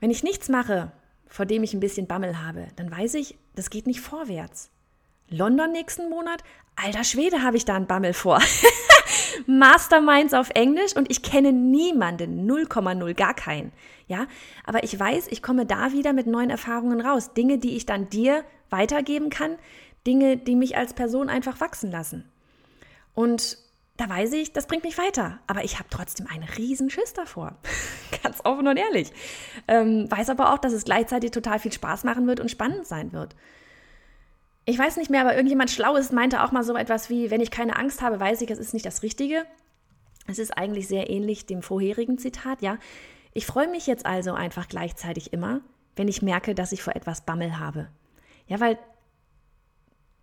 Wenn 0.00 0.10
ich 0.10 0.22
nichts 0.22 0.48
mache, 0.48 0.90
vor 1.28 1.46
dem 1.46 1.62
ich 1.62 1.74
ein 1.74 1.80
bisschen 1.80 2.06
Bammel 2.06 2.44
habe, 2.44 2.68
dann 2.76 2.90
weiß 2.90 3.14
ich, 3.14 3.38
das 3.54 3.70
geht 3.70 3.86
nicht 3.86 4.00
vorwärts. 4.00 4.70
London 5.28 5.72
nächsten 5.72 6.10
Monat? 6.10 6.42
Alter 6.76 7.04
Schwede, 7.04 7.42
habe 7.42 7.56
ich 7.56 7.64
da 7.64 7.74
einen 7.74 7.86
Bammel 7.86 8.12
vor. 8.12 8.40
Masterminds 9.46 10.34
auf 10.34 10.50
Englisch 10.50 10.96
und 10.96 11.10
ich 11.10 11.22
kenne 11.22 11.52
niemanden, 11.52 12.50
0,0, 12.50 13.14
gar 13.14 13.34
keinen. 13.34 13.72
Ja, 14.08 14.26
aber 14.64 14.84
ich 14.84 14.98
weiß, 14.98 15.28
ich 15.28 15.42
komme 15.42 15.66
da 15.66 15.92
wieder 15.92 16.12
mit 16.12 16.26
neuen 16.26 16.50
Erfahrungen 16.50 17.00
raus. 17.00 17.32
Dinge, 17.34 17.58
die 17.58 17.76
ich 17.76 17.86
dann 17.86 18.08
dir 18.08 18.44
weitergeben 18.70 19.30
kann, 19.30 19.56
Dinge, 20.06 20.36
die 20.36 20.56
mich 20.56 20.76
als 20.76 20.94
Person 20.94 21.28
einfach 21.28 21.60
wachsen 21.60 21.90
lassen. 21.90 22.30
Und 23.14 23.58
da 23.96 24.08
weiß 24.08 24.32
ich, 24.32 24.52
das 24.52 24.66
bringt 24.66 24.84
mich 24.84 24.98
weiter. 24.98 25.38
Aber 25.46 25.64
ich 25.64 25.78
habe 25.78 25.88
trotzdem 25.90 26.26
einen 26.26 26.44
riesen 26.44 26.90
Schiss 26.90 27.12
davor. 27.12 27.56
Ganz 28.22 28.40
offen 28.44 28.66
und 28.66 28.76
ehrlich. 28.76 29.12
Ähm, 29.68 30.10
weiß 30.10 30.30
aber 30.30 30.52
auch, 30.52 30.58
dass 30.58 30.72
es 30.72 30.84
gleichzeitig 30.84 31.30
total 31.30 31.58
viel 31.58 31.72
Spaß 31.72 32.04
machen 32.04 32.26
wird 32.26 32.40
und 32.40 32.50
spannend 32.50 32.86
sein 32.86 33.12
wird. 33.12 33.36
Ich 34.64 34.78
weiß 34.78 34.96
nicht 34.96 35.10
mehr, 35.10 35.22
aber 35.22 35.34
irgendjemand 35.34 35.70
Schlaues 35.70 36.12
meinte 36.12 36.42
auch 36.42 36.52
mal 36.52 36.62
so 36.62 36.76
etwas 36.76 37.10
wie, 37.10 37.30
wenn 37.30 37.40
ich 37.40 37.50
keine 37.50 37.76
Angst 37.76 38.00
habe, 38.00 38.20
weiß 38.20 38.42
ich, 38.42 38.50
es 38.50 38.58
ist 38.58 38.74
nicht 38.74 38.86
das 38.86 39.02
Richtige. 39.02 39.44
Es 40.28 40.38
ist 40.38 40.56
eigentlich 40.56 40.86
sehr 40.86 41.10
ähnlich 41.10 41.46
dem 41.46 41.62
vorherigen 41.62 42.16
Zitat, 42.16 42.62
ja. 42.62 42.78
Ich 43.34 43.44
freue 43.44 43.68
mich 43.68 43.86
jetzt 43.88 44.06
also 44.06 44.34
einfach 44.34 44.68
gleichzeitig 44.68 45.32
immer, 45.32 45.62
wenn 45.96 46.06
ich 46.06 46.22
merke, 46.22 46.54
dass 46.54 46.70
ich 46.70 46.82
vor 46.82 46.94
etwas 46.94 47.22
Bammel 47.22 47.58
habe. 47.58 47.88
Ja, 48.46 48.60
weil 48.60 48.78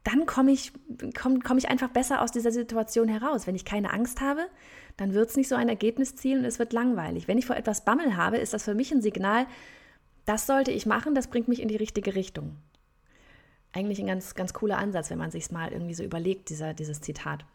dann 0.06 0.26
komme 0.26 0.52
ich, 0.52 0.72
komm, 1.20 1.42
komm 1.42 1.58
ich 1.58 1.70
einfach 1.70 1.90
besser 1.90 2.22
aus 2.22 2.32
dieser 2.32 2.52
Situation 2.52 3.10
heraus. 3.10 3.46
Wenn 3.46 3.56
ich 3.56 3.66
keine 3.66 3.92
Angst 3.92 4.22
habe, 4.22 4.48
dann 4.96 5.14
wird 5.14 5.30
es 5.30 5.36
nicht 5.36 5.50
so 5.50 5.56
ein 5.56 5.68
Ergebnis 5.68 6.16
zielen 6.16 6.40
und 6.40 6.46
es 6.46 6.60
wird 6.60 6.72
langweilig. 6.72 7.28
Wenn 7.28 7.38
ich 7.38 7.46
vor 7.46 7.58
etwas 7.58 7.84
Bammel 7.84 8.16
habe, 8.16 8.38
ist 8.38 8.54
das 8.54 8.64
für 8.64 8.74
mich 8.74 8.92
ein 8.94 9.02
Signal, 9.02 9.48
das 10.26 10.48
sollte 10.48 10.72
ich 10.72 10.86
machen, 10.86 11.14
das 11.14 11.28
bringt 11.28 11.50
mich 11.50 11.62
in 11.62 11.68
die 11.68 11.76
richtige 11.76 12.16
Richtung 12.16 12.56
eigentlich 13.74 14.00
ein 14.00 14.08
ganz, 14.08 14.36
ganz 14.36 14.54
cooler 14.54 14.78
Ansatz, 14.78 15.10
wenn 15.10 15.18
man 15.18 15.32
sich 15.32 15.52
mal 15.52 15.72
irgendwie 15.72 15.94
so 15.94 16.04
überlegt, 16.04 16.50
dieser, 16.50 16.74
dieses 16.74 17.02
Zitat. 17.02 17.46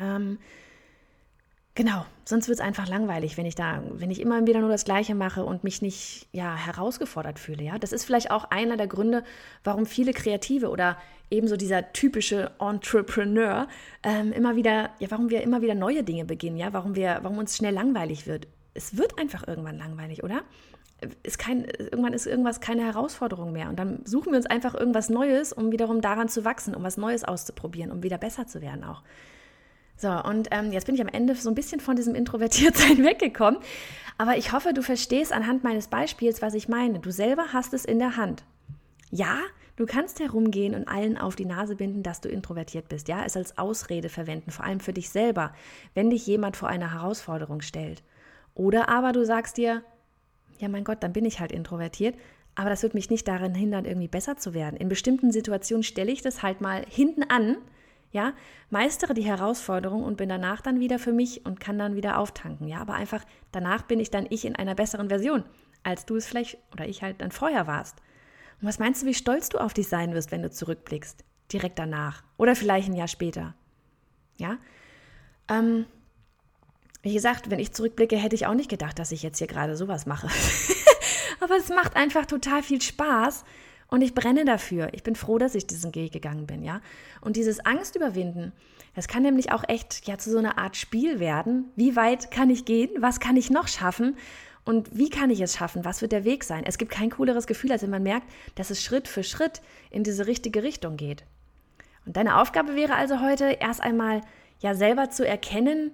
Ähm, 0.00 0.38
genau, 1.74 2.04
sonst 2.24 2.48
wird 2.48 2.58
es 2.58 2.64
einfach 2.64 2.88
langweilig, 2.88 3.36
wenn 3.36 3.46
ich 3.46 3.56
da, 3.56 3.82
wenn 3.92 4.10
ich 4.10 4.20
immer 4.20 4.46
wieder 4.46 4.60
nur 4.60 4.70
das 4.70 4.84
Gleiche 4.84 5.14
mache 5.14 5.44
und 5.44 5.64
mich 5.64 5.82
nicht 5.82 6.28
ja, 6.32 6.54
herausgefordert 6.54 7.38
fühle. 7.38 7.64
Ja? 7.64 7.78
Das 7.78 7.92
ist 7.92 8.04
vielleicht 8.04 8.30
auch 8.30 8.44
einer 8.44 8.76
der 8.76 8.86
Gründe, 8.86 9.24
warum 9.64 9.86
viele 9.86 10.12
Kreative 10.12 10.70
oder 10.70 10.96
ebenso 11.30 11.56
dieser 11.56 11.92
typische 11.92 12.52
Entrepreneur 12.60 13.68
ähm, 14.02 14.32
immer 14.32 14.56
wieder, 14.56 14.90
ja, 14.98 15.10
warum 15.10 15.30
wir 15.30 15.42
immer 15.42 15.62
wieder 15.62 15.74
neue 15.74 16.04
Dinge 16.04 16.24
beginnen, 16.24 16.56
ja, 16.56 16.72
warum 16.72 16.94
wir, 16.94 17.18
warum 17.22 17.38
uns 17.38 17.56
schnell 17.56 17.74
langweilig 17.74 18.26
wird. 18.26 18.46
Es 18.74 18.96
wird 18.96 19.18
einfach 19.18 19.46
irgendwann 19.48 19.78
langweilig, 19.78 20.22
oder? 20.22 20.42
Ist 21.22 21.38
kein, 21.38 21.64
irgendwann 21.64 22.12
ist 22.12 22.26
irgendwas 22.26 22.60
keine 22.60 22.84
Herausforderung 22.84 23.52
mehr. 23.52 23.68
Und 23.68 23.78
dann 23.78 24.00
suchen 24.04 24.32
wir 24.32 24.36
uns 24.36 24.46
einfach 24.46 24.74
irgendwas 24.74 25.08
Neues, 25.08 25.52
um 25.52 25.70
wiederum 25.70 26.00
daran 26.00 26.28
zu 26.28 26.44
wachsen, 26.44 26.74
um 26.74 26.82
was 26.82 26.96
Neues 26.96 27.24
auszuprobieren, 27.24 27.92
um 27.92 28.02
wieder 28.02 28.18
besser 28.18 28.46
zu 28.46 28.60
werden 28.60 28.84
auch. 28.84 29.02
So, 29.96 30.10
und 30.10 30.48
ähm, 30.52 30.72
jetzt 30.72 30.86
bin 30.86 30.94
ich 30.94 31.00
am 31.00 31.08
Ende 31.08 31.34
so 31.34 31.48
ein 31.48 31.56
bisschen 31.56 31.80
von 31.80 31.96
diesem 31.96 32.14
Introvertiertsein 32.14 32.98
weggekommen. 33.04 33.60
Aber 34.16 34.36
ich 34.36 34.52
hoffe, 34.52 34.72
du 34.72 34.82
verstehst 34.82 35.32
anhand 35.32 35.64
meines 35.64 35.88
Beispiels, 35.88 36.40
was 36.40 36.54
ich 36.54 36.68
meine. 36.68 37.00
Du 37.00 37.10
selber 37.10 37.52
hast 37.52 37.74
es 37.74 37.84
in 37.84 37.98
der 37.98 38.16
Hand. 38.16 38.44
Ja, 39.10 39.38
du 39.76 39.86
kannst 39.86 40.20
herumgehen 40.20 40.74
und 40.74 40.86
allen 40.86 41.18
auf 41.18 41.34
die 41.34 41.46
Nase 41.46 41.74
binden, 41.74 42.04
dass 42.04 42.20
du 42.20 42.28
introvertiert 42.28 42.88
bist. 42.88 43.08
Ja, 43.08 43.24
es 43.24 43.36
als 43.36 43.58
Ausrede 43.58 44.08
verwenden, 44.08 44.50
vor 44.52 44.64
allem 44.64 44.80
für 44.80 44.92
dich 44.92 45.10
selber, 45.10 45.52
wenn 45.94 46.10
dich 46.10 46.26
jemand 46.26 46.56
vor 46.56 46.68
eine 46.68 46.92
Herausforderung 46.92 47.60
stellt. 47.60 48.02
Oder 48.54 48.88
aber 48.88 49.12
du 49.12 49.24
sagst 49.24 49.56
dir, 49.56 49.82
ja 50.58 50.68
mein 50.68 50.84
Gott, 50.84 51.02
dann 51.02 51.12
bin 51.12 51.24
ich 51.24 51.40
halt 51.40 51.52
introvertiert. 51.52 52.14
Aber 52.54 52.70
das 52.70 52.82
wird 52.82 52.94
mich 52.94 53.08
nicht 53.08 53.28
daran 53.28 53.54
hindern, 53.54 53.84
irgendwie 53.84 54.08
besser 54.08 54.36
zu 54.36 54.52
werden. 54.52 54.76
In 54.76 54.88
bestimmten 54.88 55.30
Situationen 55.30 55.84
stelle 55.84 56.10
ich 56.10 56.22
das 56.22 56.42
halt 56.42 56.60
mal 56.60 56.84
hinten 56.88 57.22
an, 57.22 57.56
ja, 58.10 58.32
meistere 58.70 59.14
die 59.14 59.22
Herausforderung 59.22 60.02
und 60.02 60.16
bin 60.16 60.28
danach 60.28 60.60
dann 60.60 60.80
wieder 60.80 60.98
für 60.98 61.12
mich 61.12 61.46
und 61.46 61.60
kann 61.60 61.78
dann 61.78 61.94
wieder 61.94 62.18
auftanken, 62.18 62.66
ja. 62.66 62.80
Aber 62.80 62.94
einfach 62.94 63.24
danach 63.52 63.82
bin 63.82 64.00
ich 64.00 64.10
dann 64.10 64.26
ich 64.30 64.44
in 64.44 64.56
einer 64.56 64.74
besseren 64.74 65.08
Version, 65.08 65.44
als 65.82 66.06
du 66.06 66.16
es 66.16 66.26
vielleicht 66.26 66.58
oder 66.72 66.88
ich 66.88 67.02
halt 67.02 67.20
dann 67.20 67.30
vorher 67.30 67.66
warst. 67.66 67.98
Und 68.60 68.66
was 68.66 68.78
meinst 68.78 69.02
du, 69.02 69.06
wie 69.06 69.14
stolz 69.14 69.50
du 69.50 69.58
auf 69.58 69.74
dich 69.74 69.88
sein 69.88 70.14
wirst, 70.14 70.32
wenn 70.32 70.42
du 70.42 70.50
zurückblickst? 70.50 71.24
Direkt 71.52 71.78
danach 71.78 72.24
oder 72.36 72.56
vielleicht 72.56 72.88
ein 72.88 72.96
Jahr 72.96 73.08
später, 73.08 73.54
ja. 74.36 74.58
Ähm, 75.48 75.86
wie 77.02 77.14
gesagt, 77.14 77.50
wenn 77.50 77.58
ich 77.58 77.72
zurückblicke, 77.72 78.16
hätte 78.16 78.34
ich 78.34 78.46
auch 78.46 78.54
nicht 78.54 78.70
gedacht, 78.70 78.98
dass 78.98 79.12
ich 79.12 79.22
jetzt 79.22 79.38
hier 79.38 79.46
gerade 79.46 79.76
sowas 79.76 80.06
mache. 80.06 80.28
Aber 81.40 81.56
es 81.56 81.68
macht 81.68 81.96
einfach 81.96 82.26
total 82.26 82.62
viel 82.62 82.80
Spaß 82.80 83.44
und 83.88 84.02
ich 84.02 84.14
brenne 84.14 84.44
dafür. 84.44 84.88
Ich 84.92 85.02
bin 85.02 85.14
froh, 85.14 85.38
dass 85.38 85.54
ich 85.54 85.66
diesen 85.66 85.94
Weg 85.94 86.12
gegangen 86.12 86.46
bin, 86.46 86.62
ja. 86.62 86.80
Und 87.20 87.36
dieses 87.36 87.64
Angst 87.64 87.96
überwinden, 87.96 88.52
das 88.94 89.06
kann 89.06 89.22
nämlich 89.22 89.52
auch 89.52 89.64
echt 89.68 90.06
ja 90.06 90.18
zu 90.18 90.30
so 90.30 90.38
einer 90.38 90.58
Art 90.58 90.76
Spiel 90.76 91.20
werden. 91.20 91.66
Wie 91.76 91.94
weit 91.94 92.30
kann 92.30 92.50
ich 92.50 92.64
gehen? 92.64 92.90
Was 92.98 93.20
kann 93.20 93.36
ich 93.36 93.50
noch 93.50 93.68
schaffen? 93.68 94.16
Und 94.64 94.98
wie 94.98 95.08
kann 95.08 95.30
ich 95.30 95.40
es 95.40 95.56
schaffen? 95.56 95.84
Was 95.84 96.02
wird 96.02 96.12
der 96.12 96.24
Weg 96.24 96.44
sein? 96.44 96.64
Es 96.66 96.76
gibt 96.76 96.90
kein 96.90 97.10
cooleres 97.10 97.46
Gefühl, 97.46 97.72
als 97.72 97.82
wenn 97.82 97.90
man 97.90 98.02
merkt, 98.02 98.28
dass 98.56 98.70
es 98.70 98.82
Schritt 98.82 99.08
für 99.08 99.22
Schritt 99.22 99.62
in 99.90 100.04
diese 100.04 100.26
richtige 100.26 100.62
Richtung 100.62 100.96
geht. 100.96 101.24
Und 102.04 102.16
deine 102.16 102.38
Aufgabe 102.38 102.74
wäre 102.74 102.94
also 102.94 103.22
heute 103.22 103.44
erst 103.44 103.82
einmal 103.82 104.20
ja 104.60 104.74
selber 104.74 105.10
zu 105.10 105.26
erkennen, 105.26 105.92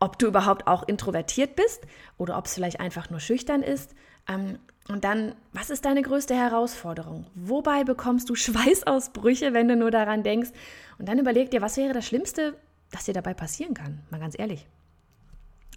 ob 0.00 0.18
du 0.18 0.26
überhaupt 0.26 0.66
auch 0.66 0.86
introvertiert 0.86 1.56
bist 1.56 1.82
oder 2.18 2.36
ob 2.38 2.46
es 2.46 2.54
vielleicht 2.54 2.80
einfach 2.80 3.10
nur 3.10 3.20
schüchtern 3.20 3.62
ist. 3.62 3.94
Ähm, 4.28 4.58
und 4.88 5.04
dann, 5.04 5.34
was 5.52 5.70
ist 5.70 5.84
deine 5.84 6.02
größte 6.02 6.34
Herausforderung? 6.34 7.26
Wobei 7.34 7.84
bekommst 7.84 8.28
du 8.28 8.34
Schweißausbrüche, 8.34 9.54
wenn 9.54 9.68
du 9.68 9.76
nur 9.76 9.90
daran 9.90 10.22
denkst? 10.22 10.50
Und 10.98 11.08
dann 11.08 11.18
überleg 11.18 11.50
dir, 11.50 11.62
was 11.62 11.76
wäre 11.76 11.94
das 11.94 12.06
Schlimmste, 12.06 12.56
das 12.90 13.04
dir 13.04 13.14
dabei 13.14 13.34
passieren 13.34 13.74
kann? 13.74 14.00
Mal 14.10 14.20
ganz 14.20 14.38
ehrlich. 14.38 14.66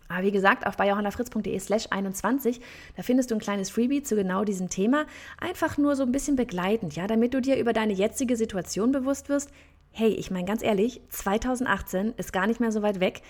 Aber 0.10 0.24
wie 0.24 0.32
gesagt, 0.32 0.66
auf 0.66 0.78
bayerhonnafritz.de 0.78 1.60
slash 1.60 1.88
21, 1.90 2.62
da 2.96 3.04
findest 3.04 3.32
du 3.32 3.36
ein 3.36 3.42
kleines 3.42 3.70
Freebie 3.70 4.04
zu 4.04 4.16
genau 4.16 4.46
diesem 4.46 4.70
Thema. 4.70 5.06
Einfach 5.38 5.78
nur 5.78 5.96
so 5.96 6.04
ein 6.04 6.12
bisschen 6.12 6.36
begleitend, 6.36 6.96
ja, 6.96 7.08
damit 7.08 7.34
du 7.34 7.42
dir 7.42 7.58
über 7.58 7.74
deine 7.74 7.94
jetzige 7.94 8.38
Situation 8.38 8.92
bewusst 8.92 9.28
wirst. 9.28 9.52
Hey, 9.92 10.10
ich 10.10 10.32
meine 10.32 10.46
ganz 10.46 10.64
ehrlich, 10.64 11.02
2018 11.10 12.14
ist 12.18 12.32
gar 12.32 12.48
nicht 12.48 12.60
mehr 12.60 12.72
so 12.72 12.82
weit 12.82 13.00
weg. 13.00 13.22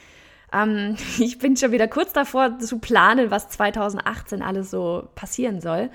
Ähm, 0.53 0.95
ich 1.19 1.39
bin 1.39 1.57
schon 1.57 1.71
wieder 1.71 1.87
kurz 1.87 2.13
davor 2.13 2.59
zu 2.59 2.79
planen, 2.79 3.31
was 3.31 3.49
2018 3.49 4.41
alles 4.41 4.71
so 4.71 5.09
passieren 5.15 5.61
soll. 5.61 5.89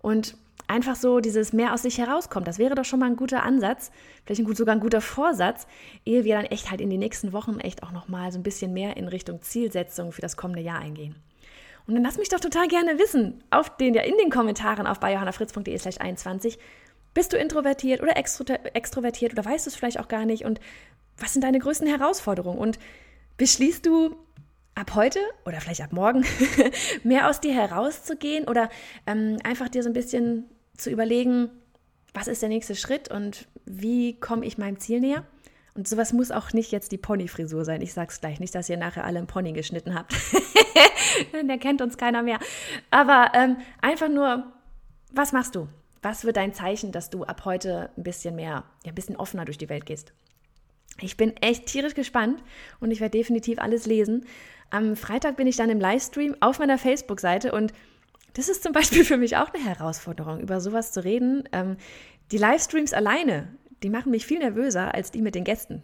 Und 0.00 0.36
einfach 0.70 0.94
so 0.94 1.18
dieses 1.18 1.52
mehr 1.52 1.74
aus 1.74 1.82
sich 1.82 1.98
herauskommt. 1.98 2.46
Das 2.46 2.58
wäre 2.58 2.76
doch 2.76 2.84
schon 2.84 3.00
mal 3.00 3.06
ein 3.06 3.16
guter 3.16 3.42
Ansatz, 3.42 3.90
vielleicht 4.24 4.40
ein 4.40 4.44
gut, 4.44 4.56
sogar 4.56 4.74
ein 4.74 4.80
guter 4.80 5.00
Vorsatz, 5.00 5.66
ehe 6.06 6.24
wir 6.24 6.36
dann 6.36 6.44
echt 6.44 6.70
halt 6.70 6.80
in 6.80 6.88
die 6.88 6.96
nächsten 6.96 7.32
Wochen 7.32 7.58
echt 7.58 7.82
auch 7.82 7.90
noch 7.90 8.06
mal 8.06 8.30
so 8.30 8.38
ein 8.38 8.44
bisschen 8.44 8.72
mehr 8.72 8.96
in 8.96 9.08
Richtung 9.08 9.42
Zielsetzung 9.42 10.12
für 10.12 10.20
das 10.22 10.36
kommende 10.36 10.62
Jahr 10.62 10.78
eingehen. 10.78 11.16
Und 11.86 11.94
dann 11.94 12.04
lass 12.04 12.18
mich 12.18 12.28
doch 12.28 12.38
total 12.38 12.68
gerne 12.68 13.00
wissen, 13.00 13.42
auf 13.50 13.76
den, 13.76 13.94
ja, 13.94 14.02
in 14.02 14.16
den 14.16 14.30
Kommentaren 14.30 14.86
auf 14.86 15.00
biohannafritz.de 15.00 15.76
slash 15.76 16.00
21. 16.00 16.56
Bist 17.14 17.32
du 17.32 17.36
introvertiert 17.36 18.00
oder 18.00 18.16
extrovertiert 18.16 19.32
oder 19.32 19.44
weißt 19.44 19.66
du 19.66 19.70
es 19.70 19.76
vielleicht 19.76 19.98
auch 19.98 20.06
gar 20.06 20.24
nicht? 20.24 20.44
Und 20.44 20.60
was 21.18 21.32
sind 21.32 21.42
deine 21.42 21.58
größten 21.58 21.88
Herausforderungen? 21.88 22.58
Und 22.58 22.78
beschließt 23.40 23.86
du 23.86 24.16
ab 24.74 24.94
heute 24.94 25.18
oder 25.46 25.62
vielleicht 25.62 25.80
ab 25.80 25.94
morgen 25.94 26.26
mehr 27.04 27.26
aus 27.26 27.40
dir 27.40 27.54
herauszugehen 27.54 28.46
oder 28.46 28.68
ähm, 29.06 29.38
einfach 29.44 29.70
dir 29.70 29.82
so 29.82 29.88
ein 29.88 29.94
bisschen 29.94 30.44
zu 30.76 30.90
überlegen, 30.90 31.48
was 32.12 32.28
ist 32.28 32.42
der 32.42 32.50
nächste 32.50 32.76
Schritt 32.76 33.10
und 33.10 33.48
wie 33.64 34.20
komme 34.20 34.44
ich 34.44 34.58
meinem 34.58 34.78
Ziel 34.78 35.00
näher? 35.00 35.24
Und 35.74 35.88
sowas 35.88 36.12
muss 36.12 36.30
auch 36.30 36.52
nicht 36.52 36.70
jetzt 36.70 36.92
die 36.92 36.98
Ponyfrisur 36.98 37.64
sein. 37.64 37.80
Ich 37.80 37.94
sag's 37.94 38.20
gleich 38.20 38.40
nicht, 38.40 38.54
dass 38.54 38.68
ihr 38.68 38.76
nachher 38.76 39.04
alle 39.04 39.16
einen 39.16 39.26
Pony 39.26 39.54
geschnitten 39.54 39.94
habt. 39.94 40.14
der 41.32 41.56
kennt 41.56 41.80
uns 41.80 41.96
keiner 41.96 42.22
mehr. 42.22 42.40
Aber 42.90 43.32
ähm, 43.32 43.56
einfach 43.80 44.10
nur, 44.10 44.52
was 45.12 45.32
machst 45.32 45.54
du? 45.54 45.66
Was 46.02 46.24
wird 46.24 46.36
dein 46.36 46.52
Zeichen, 46.52 46.92
dass 46.92 47.08
du 47.08 47.24
ab 47.24 47.46
heute 47.46 47.90
ein 47.96 48.02
bisschen 48.02 48.36
mehr, 48.36 48.64
ja, 48.84 48.90
ein 48.90 48.94
bisschen 48.94 49.16
offener 49.16 49.46
durch 49.46 49.56
die 49.56 49.70
Welt 49.70 49.86
gehst? 49.86 50.12
Ich 51.00 51.16
bin 51.16 51.36
echt 51.38 51.66
tierisch 51.66 51.94
gespannt 51.94 52.42
und 52.80 52.90
ich 52.90 53.00
werde 53.00 53.18
definitiv 53.18 53.58
alles 53.58 53.86
lesen. 53.86 54.26
Am 54.70 54.96
Freitag 54.96 55.36
bin 55.36 55.46
ich 55.46 55.56
dann 55.56 55.70
im 55.70 55.80
Livestream 55.80 56.36
auf 56.40 56.58
meiner 56.58 56.78
Facebook-Seite 56.78 57.52
und 57.52 57.72
das 58.34 58.48
ist 58.48 58.62
zum 58.62 58.72
Beispiel 58.74 59.04
für 59.04 59.16
mich 59.16 59.36
auch 59.36 59.52
eine 59.52 59.64
Herausforderung, 59.64 60.40
über 60.40 60.60
sowas 60.60 60.92
zu 60.92 61.02
reden. 61.02 61.48
Ähm, 61.52 61.76
die 62.30 62.38
Livestreams 62.38 62.92
alleine, 62.92 63.48
die 63.82 63.90
machen 63.90 64.10
mich 64.10 64.26
viel 64.26 64.38
nervöser 64.38 64.94
als 64.94 65.10
die 65.10 65.22
mit 65.22 65.34
den 65.34 65.44
Gästen. 65.44 65.82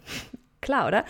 Klar, 0.66 0.88
oder? 0.88 1.04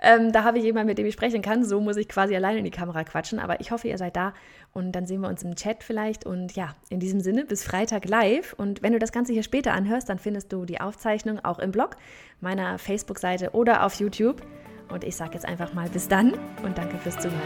Ähm, 0.00 0.30
da 0.30 0.44
habe 0.44 0.58
ich 0.58 0.64
jemanden, 0.64 0.86
mit 0.86 0.96
dem 0.98 1.04
ich 1.04 1.14
sprechen 1.14 1.42
kann. 1.42 1.64
So 1.64 1.80
muss 1.80 1.96
ich 1.96 2.08
quasi 2.08 2.36
alleine 2.36 2.58
in 2.58 2.64
die 2.64 2.70
Kamera 2.70 3.02
quatschen. 3.02 3.40
Aber 3.40 3.60
ich 3.60 3.72
hoffe, 3.72 3.88
ihr 3.88 3.98
seid 3.98 4.14
da 4.14 4.32
und 4.72 4.92
dann 4.92 5.04
sehen 5.04 5.20
wir 5.20 5.28
uns 5.28 5.42
im 5.42 5.56
Chat 5.56 5.82
vielleicht. 5.82 6.24
Und 6.24 6.54
ja, 6.54 6.76
in 6.90 7.00
diesem 7.00 7.18
Sinne, 7.18 7.44
bis 7.44 7.64
Freitag 7.64 8.08
live. 8.08 8.52
Und 8.52 8.82
wenn 8.82 8.92
du 8.92 9.00
das 9.00 9.10
Ganze 9.10 9.32
hier 9.32 9.42
später 9.42 9.72
anhörst, 9.72 10.08
dann 10.08 10.20
findest 10.20 10.52
du 10.52 10.64
die 10.64 10.80
Aufzeichnung 10.80 11.44
auch 11.44 11.58
im 11.58 11.72
Blog, 11.72 11.96
meiner 12.40 12.78
Facebook-Seite 12.78 13.50
oder 13.50 13.84
auf 13.84 13.94
YouTube. 13.94 14.42
Und 14.88 15.02
ich 15.02 15.16
sage 15.16 15.34
jetzt 15.34 15.44
einfach 15.44 15.72
mal 15.72 15.88
bis 15.88 16.06
dann 16.06 16.34
und 16.62 16.78
danke 16.78 16.96
fürs 16.98 17.18
Zuhören. 17.18 17.40